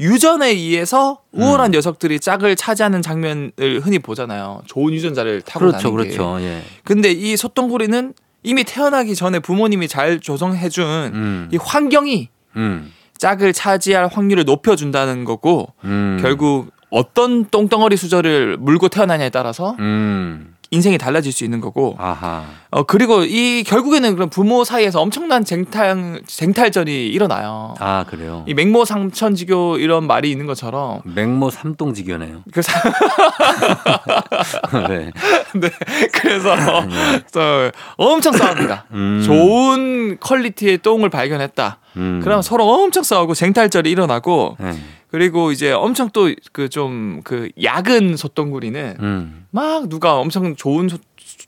유전에 0.00 0.48
의해서 0.48 1.20
음. 1.34 1.42
우월한 1.42 1.70
녀석들이 1.72 2.18
짝을 2.18 2.56
차지하는 2.56 3.02
장면을 3.02 3.80
흔히 3.82 3.98
보잖아요. 3.98 4.62
좋은 4.66 4.92
유전자를 4.94 5.42
타고 5.42 5.66
그렇죠, 5.66 5.90
나는 5.90 6.04
게. 6.04 6.16
그렇죠. 6.16 6.40
예. 6.40 6.62
근데 6.84 7.12
이 7.12 7.36
소똥구리는 7.36 8.14
이미 8.42 8.64
태어나기 8.64 9.14
전에 9.14 9.38
부모님이 9.38 9.86
잘 9.86 10.18
조성해준 10.18 10.84
음. 11.12 11.48
이 11.52 11.58
환경이 11.58 12.28
음. 12.56 12.92
짝을 13.18 13.52
차지할 13.52 14.08
확률을 14.08 14.44
높여준다는 14.44 15.24
거고 15.24 15.68
음. 15.84 16.18
결국 16.22 16.70
어떤 16.88 17.44
똥덩어리 17.44 17.96
수저를 17.96 18.56
물고 18.58 18.88
태어나냐에 18.88 19.28
따라서 19.28 19.76
음. 19.78 20.54
인생이 20.72 20.98
달라질 20.98 21.32
수 21.32 21.42
있는 21.42 21.60
거고 21.60 21.96
아하. 21.98 22.44
어 22.70 22.84
그리고 22.84 23.24
이 23.24 23.64
결국에는 23.66 24.14
그런 24.14 24.30
부모 24.30 24.62
사이에서 24.62 25.00
엄청난 25.00 25.44
쟁탈 25.44 26.20
쟁탈전이 26.24 27.08
일어나요. 27.08 27.74
아, 27.80 28.04
그래요. 28.08 28.44
이 28.46 28.54
맹모 28.54 28.84
삼천지교 28.84 29.78
이런 29.78 30.06
말이 30.06 30.30
있는 30.30 30.46
것처럼 30.46 31.00
맹모 31.04 31.50
삼동지교네요. 31.50 32.44
그 32.52 32.62
사- 32.62 32.80
네. 34.88 35.10
네, 35.54 35.70
그래서 36.12 36.54
저 37.32 37.72
엄청 37.96 38.32
싸웁니다. 38.32 38.84
음. 38.92 39.22
좋은 39.26 40.18
퀄리티의 40.20 40.78
똥을 40.78 41.10
발견했다. 41.10 41.78
음. 41.96 42.20
그럼 42.22 42.42
서로 42.42 42.68
엄청 42.72 43.02
싸우고 43.02 43.34
쟁탈전이 43.34 43.90
일어나고 43.90 44.56
네. 44.60 44.78
그리고 45.10 45.50
이제 45.52 45.72
엄청 45.72 46.10
또 46.10 46.28
그 46.52 46.68
좀그 46.68 47.50
약은 47.62 48.16
소똥구리는 48.16 48.96
음. 49.00 49.46
막 49.50 49.88
누가 49.88 50.16
엄청 50.16 50.56
좋은 50.56 50.88
소, 50.88 50.98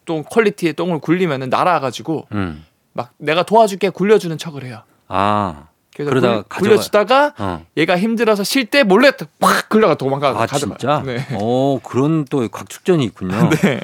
똥 0.05 0.25
퀄리티의 0.25 0.73
똥을 0.75 0.99
굴리면은 0.99 1.49
날아가지고 1.49 2.27
음. 2.33 2.65
막 2.93 3.13
내가 3.19 3.45
도와줄게 3.45 3.91
굴려주는 3.91 4.37
척을 4.39 4.65
해요. 4.65 4.83
아. 5.09 5.69
그래서 5.95 6.09
그러다가 6.09 6.43
굴, 6.49 6.69
굴려주다가 6.69 7.35
어. 7.39 7.67
얘가 7.77 7.99
힘들어서 7.99 8.45
쉴 8.45 8.65
때 8.65 8.83
몰래 8.83 9.13
확 9.41 9.69
굴려가 9.69 9.95
도망가 9.95 10.31
아, 10.31 10.47
가져가요. 10.47 10.79
진짜? 10.79 11.03
네. 11.05 11.27
어, 11.33 11.79
그런 11.83 12.25
또 12.25 12.49
각축전이 12.49 13.05
있군요. 13.05 13.51
네. 13.61 13.81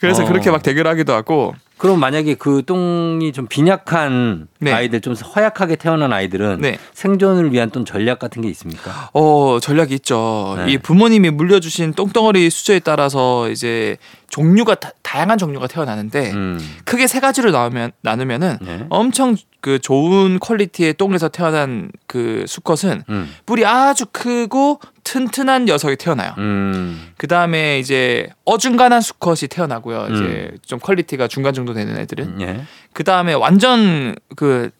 그래서 0.00 0.24
어. 0.24 0.26
그렇게 0.26 0.50
막 0.50 0.62
대결하기도 0.62 1.12
하고 1.12 1.54
그럼 1.76 1.98
만약에 1.98 2.34
그 2.34 2.62
똥이 2.64 3.32
좀 3.32 3.46
빈약한 3.46 4.46
네. 4.60 4.72
아이들, 4.72 5.00
좀 5.00 5.14
허약하게 5.14 5.76
태어난 5.76 6.12
아이들은 6.12 6.60
네. 6.60 6.78
생존을 6.92 7.52
위한 7.52 7.70
또 7.70 7.84
전략 7.84 8.18
같은 8.18 8.42
게 8.42 8.48
있습니까? 8.50 9.10
어 9.12 9.58
전략이 9.60 9.94
있죠. 9.94 10.54
네. 10.58 10.72
이 10.72 10.78
부모님이 10.78 11.30
물려주신 11.30 11.94
똥덩어리 11.94 12.48
수저에 12.48 12.78
따라서 12.78 13.50
이제 13.50 13.96
종류가 14.28 14.76
다, 14.76 14.90
다양한 15.02 15.38
종류가 15.38 15.66
태어나는데 15.68 16.32
음. 16.32 16.58
크게 16.84 17.06
세 17.06 17.20
가지로 17.20 17.50
나누면 17.50 17.92
나누면은 18.02 18.58
네. 18.60 18.86
엄청 18.88 19.36
그 19.60 19.78
좋은 19.78 20.38
quality의 20.40 20.94
똥에서 20.94 21.28
태어난 21.28 21.90
그 22.06 22.44
수컷은 22.46 23.04
음. 23.08 23.34
뿔이 23.46 23.64
아주 23.64 24.06
크고 24.10 24.80
튼튼한 25.04 25.66
녀석이 25.66 25.96
태어나요. 25.96 26.34
음. 26.38 27.12
그 27.16 27.26
다음에 27.28 27.78
이제 27.78 28.28
어중간한 28.44 29.00
수컷이 29.00 29.48
태어나고요. 29.48 30.06
이제 30.10 30.50
음. 30.52 30.58
좀 30.66 30.78
quality가 30.80 31.28
중간 31.28 31.54
정도 31.54 31.72
되는 31.72 31.96
애들은. 31.96 32.40
예. 32.40 32.64
그 32.92 33.04
다음에 33.04 33.34
완전 33.34 34.14
그 34.36 34.70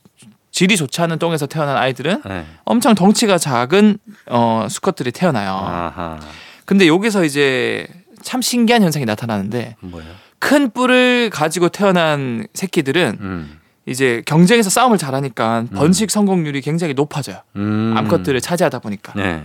질이 0.50 0.76
좋지 0.76 1.00
않은 1.02 1.18
똥에서 1.18 1.46
태어난 1.46 1.76
아이들은 1.76 2.22
네. 2.26 2.46
엄청 2.64 2.94
덩치가 2.94 3.38
작은 3.38 3.98
어 4.26 4.66
수컷들이 4.70 5.10
태어나요. 5.10 5.50
아하. 5.50 6.18
근데 6.64 6.86
여기서 6.86 7.24
이제 7.24 7.86
참 8.24 8.42
신기한 8.42 8.82
현상이 8.82 9.04
나타나는데 9.04 9.76
뭐예요? 9.80 10.10
큰 10.38 10.70
뿔을 10.70 11.30
가지고 11.30 11.68
태어난 11.68 12.46
새끼들은 12.54 13.18
음. 13.20 13.60
이제 13.86 14.22
경쟁에서 14.26 14.70
싸움을 14.70 14.98
잘하니까 14.98 15.66
번식 15.74 16.10
성공률이 16.10 16.60
굉장히 16.62 16.94
높아져요. 16.94 17.38
음. 17.56 17.94
암컷들을 17.96 18.40
차지하다 18.40 18.80
보니까. 18.80 19.12
네. 19.14 19.44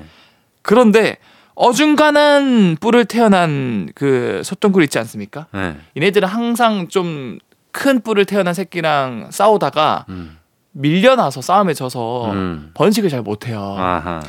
그런데 0.62 1.18
어중간한 1.56 2.78
뿔을 2.80 3.06
태어난 3.06 3.90
그 3.94 4.42
소똥굴 4.44 4.84
있지 4.84 4.98
않습니까? 4.98 5.48
네. 5.54 5.76
얘네들은 5.96 6.28
항상 6.28 6.88
좀 6.88 7.40
큰 7.72 8.02
뿔을 8.02 8.26
태어난 8.26 8.54
새끼랑 8.54 9.30
싸우다가 9.32 10.06
음. 10.10 10.38
밀려나서 10.72 11.42
싸움에 11.42 11.74
져서 11.74 12.32
음. 12.32 12.72
번식을 12.74 13.10
잘 13.10 13.22
못해요. 13.22 13.76
아하. 13.78 14.22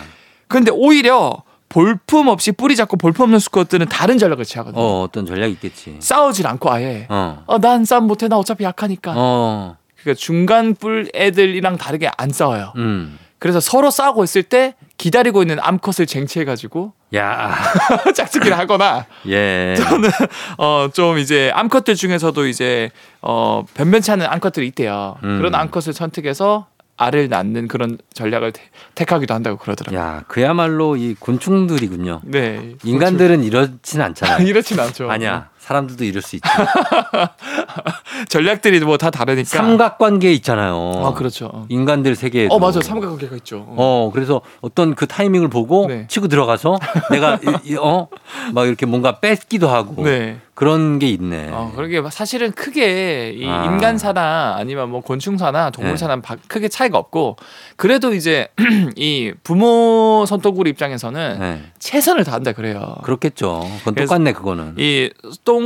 근데 0.48 0.70
오히려 0.72 1.42
볼품 1.81 2.27
없이 2.29 2.53
뿌리 2.53 2.77
잡고 2.77 2.97
볼품 2.99 3.25
없는 3.25 3.39
수컷들은 3.39 3.87
다른 3.89 4.18
전략을 4.18 4.45
취하거든요. 4.45 4.83
어, 4.83 5.03
어떤 5.03 5.25
전략이 5.25 5.53
있겠지. 5.55 5.97
싸우질 6.01 6.47
않고 6.47 6.71
아예 6.71 7.07
어. 7.09 7.43
어, 7.47 7.59
난 7.59 7.85
싸움 7.85 8.07
못해 8.07 8.29
나 8.29 8.37
어차피 8.37 8.64
약하니까 8.64 9.14
어. 9.16 9.77
그러니까 10.03 10.18
중간 10.21 10.75
뿔 10.75 11.09
애들이랑 11.14 11.79
다르게 11.79 12.11
안 12.16 12.31
싸워요. 12.31 12.73
음. 12.77 13.18
그래서 13.39 13.61
서로 13.61 13.91
싸우고 13.91 14.23
있을 14.25 14.43
때 14.43 14.75
기다리고 14.99 15.43
있는 15.43 15.59
암컷을 15.61 16.07
쟁취해가지고 16.07 16.93
야, 17.14 17.57
짝짓기를 18.14 18.59
하거나 18.59 19.07
예. 19.29 19.75
저는 19.79 20.11
어좀 20.59 21.18
이제 21.18 21.51
암컷들 21.55 21.95
중에서도 21.95 22.47
이제 22.49 22.91
어 23.23 23.64
변변치 23.75 24.11
않은 24.11 24.27
암컷들이 24.27 24.66
있대요. 24.68 25.16
음. 25.23 25.39
그런 25.39 25.55
암컷을 25.55 25.93
선택해서 25.95 26.66
알을 27.01 27.30
낳는 27.30 27.66
그런 27.66 27.96
전략을 28.12 28.53
태- 28.53 28.62
택하기도 28.94 29.32
한다고 29.32 29.57
그러더라고요. 29.57 29.98
야, 29.98 30.24
그야말로 30.28 30.96
이 30.96 31.14
곤충들이군요. 31.18 32.20
네. 32.24 32.74
인간들은 32.84 33.42
이렇진 33.42 34.03
않잖아요. 34.03 34.44
이렇진 34.46 34.78
않죠. 34.78 35.11
아니야. 35.11 35.48
사람들도 35.71 36.05
이럴 36.05 36.21
수 36.21 36.35
있지. 36.35 36.49
전략들이 38.29 38.81
뭐 38.81 38.97
다 38.99 39.11
다르니까. 39.11 39.49
삼각관계 39.49 40.33
있잖아요. 40.35 41.03
아 41.07 41.14
그렇죠. 41.14 41.64
인간들 41.68 42.16
세계에. 42.16 42.49
어 42.51 42.59
맞아 42.59 42.81
삼각관계가 42.81 43.37
있죠. 43.37 43.64
어, 43.68 44.11
그래서 44.12 44.41
어떤 44.61 44.95
그 44.97 45.07
타이밍을 45.07 45.49
보고 45.49 45.87
네. 45.87 46.07
치고 46.09 46.27
들어가서 46.29 46.77
내가 47.12 47.37
이- 47.64 47.71
이- 47.73 47.77
어, 47.77 48.09
막 48.53 48.66
이렇게 48.66 48.85
뭔가 48.85 49.21
뺏기도 49.21 49.68
하고 49.68 50.03
네. 50.03 50.39
그런 50.55 50.99
게 50.99 51.09
있네. 51.09 51.49
어, 51.53 51.73
그러게 51.75 52.03
사실은 52.11 52.51
크게 52.53 53.33
이 53.39 53.49
아. 53.49 53.64
인간사나 53.64 54.57
아니면 54.59 54.91
뭐 54.91 55.01
곤충사나 55.01 55.71
동물사는 55.71 56.21
바- 56.21 56.37
크게 56.49 56.68
차이가 56.68 56.99
없고 56.99 57.37
그래도 57.77 58.12
이제 58.12 58.49
이 58.97 59.33
부모 59.43 60.25
손톱구리 60.27 60.68
입장에서는 60.71 61.39
네. 61.39 61.62
최선을 61.79 62.25
다한다 62.25 62.53
그래요. 62.53 62.97
그렇겠죠. 63.05 63.62
그건 63.79 63.95
똑같네, 63.95 64.33
그거는. 64.33 64.75
이 64.79 65.09
똥 65.45 65.59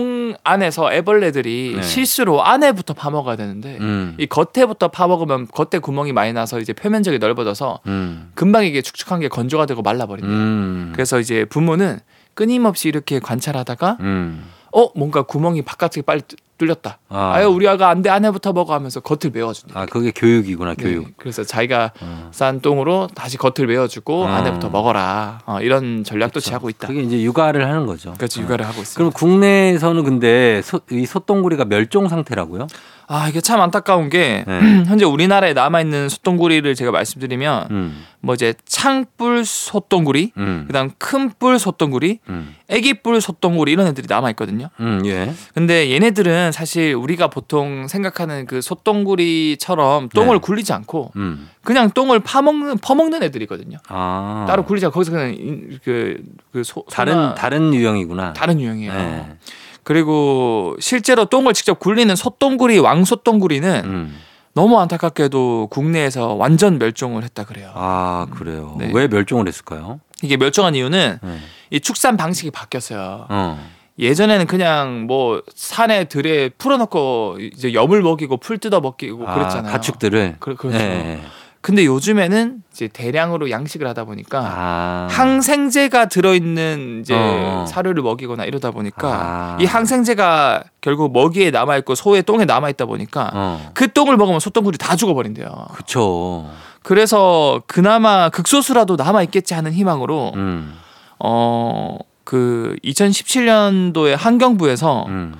안에서 0.44 0.92
애벌레들이 0.92 1.74
네. 1.76 1.82
실수로 1.82 2.44
안에부터 2.44 2.94
파먹어야 2.94 3.36
되는데 3.36 3.78
음. 3.80 4.14
이 4.18 4.26
겉에부터 4.26 4.88
파먹으면 4.88 5.48
겉에 5.48 5.80
구멍이 5.80 6.12
많이 6.12 6.32
나서 6.32 6.60
이제 6.60 6.72
표면적이 6.72 7.18
넓어져서 7.18 7.80
음. 7.86 8.30
금방 8.34 8.64
이게 8.64 8.82
축축한 8.82 9.20
게 9.20 9.28
건조가 9.28 9.66
되고 9.66 9.82
말라버린다. 9.82 10.28
음. 10.28 10.92
그래서 10.94 11.20
이제 11.20 11.44
부모는 11.44 12.00
끊임없이 12.34 12.88
이렇게 12.88 13.18
관찰하다가 13.20 13.98
음. 14.00 14.44
어 14.72 14.88
뭔가 14.96 15.22
구멍이 15.22 15.62
바깥에 15.62 16.02
빨리 16.02 16.22
뚫- 16.58 16.66
뚫렸다. 16.66 16.98
아. 17.08 17.32
아. 17.34 17.42
유 17.42 17.48
우리 17.48 17.66
아가 17.68 17.88
안돼 17.88 18.10
안에부터 18.10 18.52
먹어 18.52 18.74
하면서 18.74 19.00
겉을 19.00 19.32
메워준다. 19.32 19.78
아, 19.80 19.86
그게 19.86 20.12
교육이구나, 20.14 20.74
네, 20.74 20.82
교육. 20.82 21.16
그래서 21.16 21.42
자기가 21.44 21.92
어. 22.00 22.28
싼 22.32 22.60
똥으로 22.60 23.08
다시 23.14 23.36
겉을 23.38 23.66
메워주고 23.66 24.22
어. 24.22 24.26
안에부터 24.26 24.68
먹어라. 24.70 25.40
어, 25.46 25.60
이런 25.60 26.04
전략도 26.04 26.40
취하고 26.40 26.68
있다. 26.70 26.86
그게 26.88 27.02
이제 27.02 27.22
육아를 27.22 27.66
하는 27.68 27.86
거죠. 27.86 28.14
그렇지 28.16 28.40
어. 28.40 28.42
육아를 28.44 28.64
하고 28.66 28.80
있습니다. 28.82 28.96
그럼 28.96 29.12
국내에서는 29.12 30.04
근데 30.04 30.62
소, 30.62 30.80
이 30.90 31.06
소똥구리가 31.06 31.64
멸종 31.66 32.08
상태라고요? 32.08 32.66
아 33.06 33.28
이게 33.28 33.40
참 33.40 33.60
안타까운 33.60 34.08
게 34.08 34.44
네. 34.46 34.60
현재 34.86 35.04
우리나라에 35.04 35.52
남아 35.52 35.80
있는 35.80 36.08
소똥구리를 36.08 36.74
제가 36.74 36.90
말씀드리면 36.90 37.68
음. 37.70 38.04
뭐 38.20 38.34
이제 38.34 38.54
창뿔 38.64 39.44
소똥구리, 39.44 40.32
음. 40.38 40.64
그다음 40.66 40.90
큰뿔 40.98 41.58
소똥구리, 41.58 42.20
음. 42.30 42.54
애기뿔 42.68 43.20
소똥구리 43.20 43.72
이런 43.72 43.86
애들이 43.86 44.06
남아 44.08 44.30
있거든요. 44.30 44.70
음, 44.80 45.02
예. 45.04 45.34
근데 45.52 45.90
얘네들은 45.92 46.52
사실 46.52 46.94
우리가 46.94 47.28
보통 47.28 47.86
생각하는 47.86 48.46
그 48.46 48.62
소똥구리처럼 48.62 50.08
똥을 50.08 50.36
네. 50.36 50.40
굴리지 50.40 50.72
않고 50.72 51.12
음. 51.16 51.50
그냥 51.62 51.90
똥을 51.90 52.20
파먹는 52.20 52.78
퍼먹는 52.78 53.22
애들이거든요. 53.24 53.78
아. 53.88 54.46
따로 54.48 54.64
굴리지 54.64 54.86
않고 54.86 54.94
거기서 54.94 55.12
그냥 55.12 55.34
인- 55.34 55.78
그, 55.84 56.22
그 56.52 56.64
소, 56.64 56.84
다른 56.90 57.34
다른 57.34 57.74
유형이구나. 57.74 58.32
다른 58.32 58.58
유형이에요. 58.60 58.92
네. 58.92 59.36
그리고 59.84 60.74
실제로 60.80 61.26
똥을 61.26 61.54
직접 61.54 61.78
굴리는 61.78 62.14
소똥구리, 62.16 62.78
왕소똥구리는 62.78 63.82
음. 63.84 64.20
너무 64.54 64.78
안타깝게도 64.80 65.68
국내에서 65.70 66.34
완전 66.34 66.78
멸종을 66.78 67.22
했다 67.24 67.44
그래요. 67.44 67.70
아, 67.74 68.26
그래요. 68.30 68.76
네. 68.78 68.90
왜 68.94 69.08
멸종을 69.08 69.46
했을까요? 69.48 70.00
이게 70.22 70.36
멸종한 70.36 70.74
이유는 70.74 71.18
네. 71.22 71.38
이 71.70 71.80
축산 71.80 72.16
방식이 72.16 72.50
바뀌었어요. 72.50 73.26
어. 73.28 73.70
예전에는 73.98 74.46
그냥 74.46 75.06
뭐 75.06 75.42
산에 75.54 76.04
들에 76.04 76.48
풀어놓고 76.48 77.38
이제 77.40 77.74
여물 77.74 78.02
먹이고 78.02 78.38
풀 78.38 78.58
뜯어 78.58 78.80
먹이고 78.80 79.28
아, 79.28 79.34
그랬잖아요. 79.34 79.72
가축들을. 79.72 80.36
그, 80.40 80.54
그렇죠. 80.54 80.78
네. 80.78 81.22
근데 81.64 81.86
요즘에는 81.86 82.62
이제 82.74 82.88
대량으로 82.88 83.48
양식을 83.50 83.88
하다 83.88 84.04
보니까 84.04 84.38
아. 84.38 85.08
항생제가 85.10 86.08
들어있는 86.10 87.00
이제 87.00 87.14
어. 87.16 87.64
사료를 87.66 88.02
먹이거나 88.02 88.44
이러다 88.44 88.70
보니까 88.70 89.08
아. 89.08 89.58
이 89.58 89.64
항생제가 89.64 90.64
결국 90.82 91.14
먹이에 91.14 91.50
남아 91.50 91.78
있고 91.78 91.94
소의 91.94 92.22
똥에 92.22 92.44
남아 92.44 92.68
있다 92.68 92.84
보니까 92.84 93.30
어. 93.32 93.70
그 93.72 93.90
똥을 93.90 94.18
먹으면 94.18 94.40
소똥구리 94.40 94.76
다 94.76 94.94
죽어버린대요. 94.94 95.48
그쵸. 95.72 96.50
그래서 96.82 97.62
그나마 97.66 98.28
극소수라도 98.28 98.96
남아 98.96 99.22
있겠지 99.22 99.54
하는 99.54 99.72
희망으로 99.72 100.32
음. 100.34 100.74
어그 101.16 102.76
2017년도에 102.84 104.18
환경부에서 104.18 105.06
음. 105.08 105.34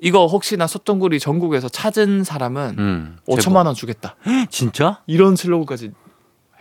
이거 0.00 0.26
혹시나 0.26 0.66
소똥구리 0.66 1.18
전국에서 1.20 1.68
찾은 1.68 2.24
사람은 2.24 2.76
음. 2.78 3.16
5천만 3.26 3.66
원 3.66 3.74
주겠다. 3.74 4.16
진짜? 4.50 5.00
이런 5.06 5.36
슬로건까지 5.36 5.92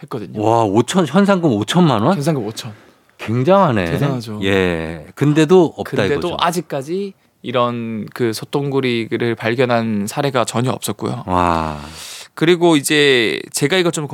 했거든요. 0.04 0.42
와, 0.42 0.66
5천 0.66 1.06
현상금 1.08 1.50
5천만 1.52 2.04
원? 2.04 2.16
현상금 2.16 2.48
5천. 2.50 2.72
굉장하네. 3.18 3.86
대단하죠. 3.86 4.40
예. 4.44 5.08
근데도 5.16 5.74
없다 5.78 5.92
근데도 5.92 6.28
이거죠. 6.28 6.38
아직까지 6.40 7.14
이런 7.42 8.06
그 8.14 8.34
소똥구리를 8.34 9.36
발견한 9.36 10.08
사례가 10.08 10.46
전혀 10.46 10.72
없었고요. 10.72 11.24
와. 11.28 11.80
그리고 12.36 12.76
이제 12.76 13.40
제가 13.52 13.78
이거 13.78 13.92
좀 13.92 14.08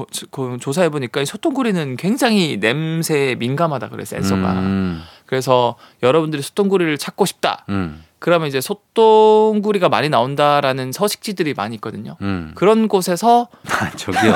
조사해 0.60 0.90
보니까 0.90 1.22
이 1.22 1.26
소똥구리는 1.26 1.96
굉장히 1.96 2.58
냄새에 2.58 3.36
민감하다 3.36 3.90
그래 3.90 4.04
센서가. 4.06 4.54
음. 4.54 5.02
그래서 5.30 5.76
여러분들이 6.02 6.42
소똥구리를 6.42 6.98
찾고 6.98 7.28
싶다. 7.28 7.64
음. 7.70 8.04
그러면 8.18 8.48
이제 8.48 8.60
소똥구리가 8.60 9.88
많이 9.88 10.10
나온다라는 10.10 10.92
서식지들이 10.92 11.54
많이 11.54 11.76
있거든요. 11.76 12.18
음. 12.22 12.52
그런 12.56 12.88
곳에서 12.88 13.48
아, 13.70 13.92
저기요. 13.92 14.34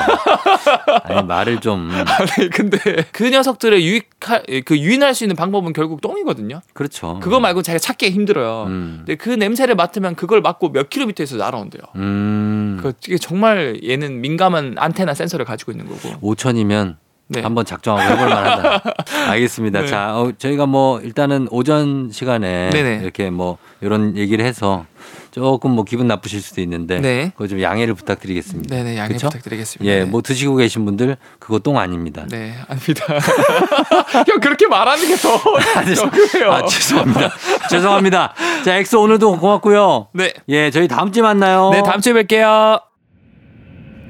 아니 1.02 1.26
말을 1.26 1.58
좀 1.58 1.90
아니 1.90 2.48
근데 2.48 2.78
그 3.10 3.28
녀석들을 3.28 3.82
유익할 3.82 4.44
그 4.64 4.78
유인할 4.78 5.16
수 5.16 5.24
있는 5.24 5.34
방법은 5.34 5.72
결국 5.72 6.00
똥이거든요. 6.00 6.60
그렇죠. 6.74 7.18
그거 7.20 7.40
말고 7.40 7.62
자기가 7.62 7.80
찾기 7.80 8.10
힘들어요. 8.10 8.66
음. 8.68 8.94
근데 8.98 9.16
그 9.16 9.30
냄새를 9.30 9.74
맡으면 9.74 10.14
그걸 10.14 10.42
맡고 10.42 10.70
몇 10.70 10.90
킬로미터에서 10.90 11.38
날아온대요. 11.38 11.82
음. 11.96 12.78
그 12.80 12.92
이게 13.08 13.18
정말 13.18 13.80
얘는 13.84 14.20
민감한 14.20 14.76
안테나 14.78 15.14
센서를 15.14 15.44
가지고 15.44 15.72
있는 15.72 15.88
거고. 15.88 16.08
5천이면 16.20 16.98
네. 17.28 17.40
한번 17.40 17.64
작정하고 17.64 18.12
해볼 18.12 18.28
만하다. 18.28 18.82
알겠습니다. 19.30 19.80
네. 19.82 19.86
자, 19.86 20.16
어, 20.18 20.32
저희가 20.36 20.66
뭐 20.66 21.00
일단은 21.00 21.48
오전 21.50 22.10
시간에 22.12 22.70
네네. 22.70 23.00
이렇게 23.02 23.30
뭐 23.30 23.58
이런 23.80 24.16
얘기를 24.16 24.44
해서 24.44 24.84
조금 25.30 25.72
뭐 25.72 25.84
기분 25.84 26.06
나쁘실 26.06 26.40
수도 26.40 26.60
있는데 26.60 27.00
네. 27.00 27.32
그거 27.34 27.48
좀 27.48 27.60
양해를 27.60 27.94
부탁드리겠습니다. 27.94 28.74
네네 28.74 28.96
양해 28.96 29.14
그쵸? 29.14 29.28
부탁드리겠습니다. 29.28 29.92
예, 29.92 30.00
네. 30.00 30.04
뭐 30.04 30.22
드시고 30.22 30.54
계신 30.56 30.84
분들 30.84 31.16
그거 31.40 31.58
똥 31.58 31.76
아닙니다. 31.78 32.24
네 32.30 32.54
아닙니다. 32.68 33.04
형 34.28 34.40
그렇게 34.40 34.68
말하는 34.68 35.08
게 35.08 35.21
더 35.21 35.40
그래요. 36.30 36.52
아, 36.52 36.64
죄송합니다. 36.66 37.32
죄송합니다. 37.68 38.34
자, 38.64 38.76
엑소 38.76 39.00
오늘도 39.02 39.38
고맙고요. 39.40 40.08
네. 40.12 40.32
예, 40.50 40.70
저희 40.70 40.86
다음 40.86 41.10
주에 41.10 41.22
만나요. 41.22 41.70
네 41.72 41.82
다음 41.82 42.00
주에 42.00 42.12
뵐게요. 42.12 42.80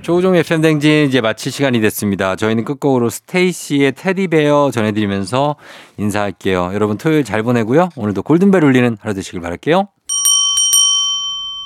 조우종 0.05 0.37
FM 0.37 0.61
대행진 0.61 1.07
이제 1.09 1.23
마칠 1.23 1.51
시간이 1.51 1.81
됐습니다. 1.81 2.37
저희는 2.37 2.67
끝곡으로 2.67 3.09
스테이씨의 3.09 3.93
테디베어 3.93 4.71
전해드리면서 4.71 5.57
인사할게요. 5.97 6.73
여러분 6.75 6.99
토요일 6.99 7.25
잘 7.25 7.43
보내고요. 7.43 7.89
오늘도 7.97 8.23
골든벨 8.23 8.63
울리는 8.63 8.99
하루 9.01 9.15
되시길 9.15 9.41
바랄게요. 9.41 9.89